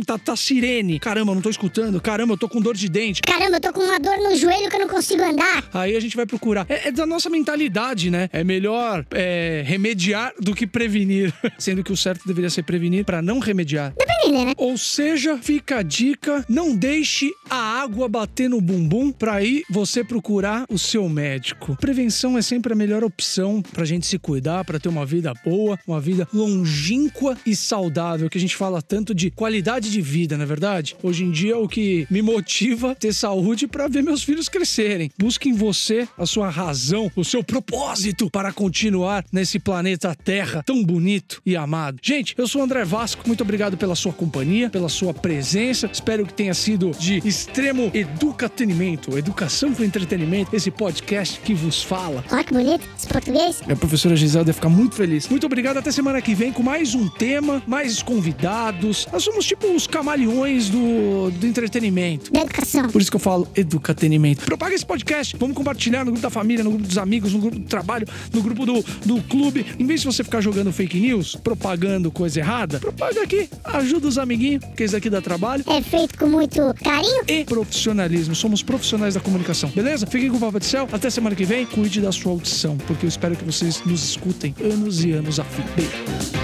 tá, 0.05 0.17
tá 0.17 0.35
sirene. 0.35 0.99
Caramba, 0.99 1.31
eu 1.31 1.35
não 1.35 1.41
tô 1.41 1.49
escutando. 1.49 1.99
Caramba, 1.99 2.33
eu 2.33 2.37
tô 2.37 2.47
com 2.47 2.61
dor 2.61 2.75
de 2.75 2.89
dente. 2.89 3.21
Caramba, 3.21 3.57
eu 3.57 3.61
tô 3.61 3.73
com 3.73 3.81
uma 3.81 3.99
dor 3.99 4.17
no 4.17 4.35
joelho 4.35 4.69
que 4.69 4.75
eu 4.75 4.79
não 4.79 4.87
consigo 4.87 5.21
andar. 5.21 5.67
Aí 5.73 5.95
a 5.95 5.99
gente 5.99 6.15
vai 6.15 6.25
procurar. 6.25 6.65
É, 6.69 6.89
é 6.89 6.91
da 6.91 7.05
nossa 7.05 7.29
mentalidade, 7.29 8.09
né? 8.09 8.29
É 8.31 8.43
melhor 8.43 9.05
é, 9.11 9.63
remediar 9.65 10.33
do 10.39 10.53
que 10.53 10.67
prevenir. 10.67 11.33
Sendo 11.57 11.83
que 11.83 11.91
o 11.91 11.97
certo 11.97 12.27
deveria 12.27 12.49
ser 12.49 12.63
prevenir 12.67 13.05
para 13.05 13.21
não 13.21 13.39
remediar. 13.39 13.93
Né? 14.31 14.53
Ou 14.57 14.77
seja, 14.77 15.37
fica 15.37 15.77
a 15.77 15.81
dica: 15.81 16.45
não 16.49 16.75
deixe 16.75 17.31
a 17.49 17.55
água 17.55 18.09
bater 18.09 18.49
no 18.49 18.59
bumbum 18.59 19.11
para 19.11 19.41
ir 19.43 19.63
você 19.69 20.03
procurar 20.03 20.65
o 20.69 20.77
seu 20.77 21.07
médico. 21.07 21.77
Prevenção 21.79 22.37
é 22.37 22.41
sempre 22.41 22.73
a 22.73 22.75
melhor 22.75 23.03
opção 23.03 23.61
pra 23.61 23.85
gente 23.85 24.05
se 24.05 24.19
cuidar, 24.19 24.65
para 24.65 24.79
ter 24.79 24.89
uma 24.89 25.05
vida 25.05 25.33
boa, 25.45 25.79
uma 25.87 25.99
vida 25.99 26.27
longínqua 26.33 27.37
e 27.45 27.55
saudável, 27.55 28.29
que 28.29 28.37
a 28.37 28.41
gente 28.41 28.55
fala 28.55 28.81
tanto 28.81 29.13
de 29.13 29.31
qualidade 29.31 29.89
de 29.89 30.01
vida, 30.01 30.35
não 30.35 30.43
é 30.43 30.47
verdade? 30.47 30.95
Hoje 31.01 31.23
em 31.23 31.31
dia 31.31 31.53
é 31.53 31.57
o 31.57 31.67
que 31.67 32.05
me 32.09 32.21
motiva 32.21 32.95
ter 32.95 33.13
saúde 33.13 33.67
para 33.67 33.87
ver 33.87 34.03
meus 34.03 34.23
filhos 34.23 34.49
crescerem. 34.49 35.11
Busque 35.17 35.49
em 35.49 35.53
você 35.53 36.07
a 36.17 36.25
sua 36.25 36.49
razão, 36.49 37.11
o 37.15 37.23
seu 37.23 37.43
propósito 37.43 38.29
para 38.29 38.51
continuar 38.51 39.23
nesse 39.31 39.59
planeta 39.59 40.15
Terra 40.15 40.63
tão 40.65 40.83
bonito 40.83 41.41
e 41.45 41.55
amado. 41.55 41.99
Gente, 42.01 42.35
eu 42.37 42.47
sou 42.47 42.61
o 42.61 42.63
André 42.63 42.83
Vasco, 42.83 43.23
muito 43.25 43.41
obrigado 43.41 43.77
pela 43.77 43.95
sua 43.95 44.13
companhia, 44.17 44.69
pela 44.69 44.89
sua 44.89 45.13
presença. 45.13 45.89
Espero 45.93 46.25
que 46.25 46.33
tenha 46.33 46.53
sido 46.53 46.91
de 46.91 47.19
extremo 47.25 47.89
educatenimento, 47.93 49.17
educação 49.17 49.73
com 49.73 49.83
entretenimento, 49.83 50.55
esse 50.55 50.71
podcast 50.71 51.39
que 51.39 51.53
vos 51.53 51.83
fala. 51.83 52.25
Olha 52.31 52.43
que 52.43 52.53
bonito, 52.53 52.85
esse 52.97 53.07
português. 53.07 53.61
A 53.69 53.75
professora 53.75 54.15
Gisela 54.15 54.43
deve 54.43 54.55
ficar 54.55 54.69
muito 54.69 54.95
feliz. 54.95 55.27
Muito 55.27 55.45
obrigado, 55.45 55.77
até 55.77 55.91
semana 55.91 56.21
que 56.21 56.33
vem 56.33 56.51
com 56.51 56.63
mais 56.63 56.95
um 56.95 57.07
tema, 57.07 57.61
mais 57.67 58.01
convidados. 58.01 59.07
Nós 59.13 59.23
somos 59.23 59.45
tipo 59.45 59.67
os 59.67 59.85
camaleões 59.85 60.69
do, 60.69 61.29
do 61.31 61.45
entretenimento. 61.45 62.31
Da 62.31 62.41
educação. 62.41 62.89
Por 62.89 63.01
isso 63.01 63.11
que 63.11 63.17
eu 63.17 63.21
falo 63.21 63.47
educatenimento. 63.55 64.43
Propaga 64.43 64.73
esse 64.73 64.85
podcast, 64.85 65.37
vamos 65.37 65.55
compartilhar 65.55 65.99
no 65.99 66.11
grupo 66.11 66.21
da 66.21 66.29
família, 66.29 66.63
no 66.63 66.71
grupo 66.71 66.87
dos 66.87 66.97
amigos, 66.97 67.33
no 67.33 67.39
grupo 67.39 67.59
do 67.59 67.65
trabalho, 67.65 68.07
no 68.33 68.41
grupo 68.41 68.65
do, 68.65 68.83
do 69.05 69.21
clube. 69.23 69.65
Em 69.77 69.85
vez 69.85 70.01
de 70.01 70.07
você 70.07 70.23
ficar 70.23 70.41
jogando 70.41 70.71
fake 70.71 70.99
news, 70.99 71.35
propagando 71.35 72.11
coisa 72.11 72.39
errada, 72.39 72.79
propaga 72.79 73.21
aqui, 73.21 73.49
ajuda 73.63 74.06
os 74.07 74.17
amiguinhos, 74.17 74.63
que 74.75 74.83
isso 74.83 74.95
aqui 74.95 75.09
dá 75.09 75.21
trabalho. 75.21 75.63
É 75.67 75.81
feito 75.81 76.17
com 76.17 76.27
muito 76.27 76.73
carinho. 76.83 77.23
E 77.27 77.43
profissionalismo. 77.43 78.35
Somos 78.35 78.63
profissionais 78.63 79.13
da 79.13 79.19
comunicação, 79.19 79.69
beleza? 79.69 80.05
Fiquem 80.07 80.29
com 80.29 80.37
o 80.37 80.39
Papo 80.39 80.59
de 80.59 80.65
Céu. 80.65 80.87
Até 80.91 81.09
semana 81.09 81.35
que 81.35 81.45
vem. 81.45 81.65
Cuide 81.65 82.01
da 82.01 82.11
sua 82.11 82.31
audição, 82.31 82.77
porque 82.87 83.05
eu 83.05 83.09
espero 83.09 83.35
que 83.35 83.43
vocês 83.43 83.81
nos 83.85 84.03
escutem 84.03 84.55
anos 84.61 85.03
e 85.03 85.11
anos 85.11 85.39
a 85.39 85.43
fim. 85.43 85.63
Beijo. 85.75 86.36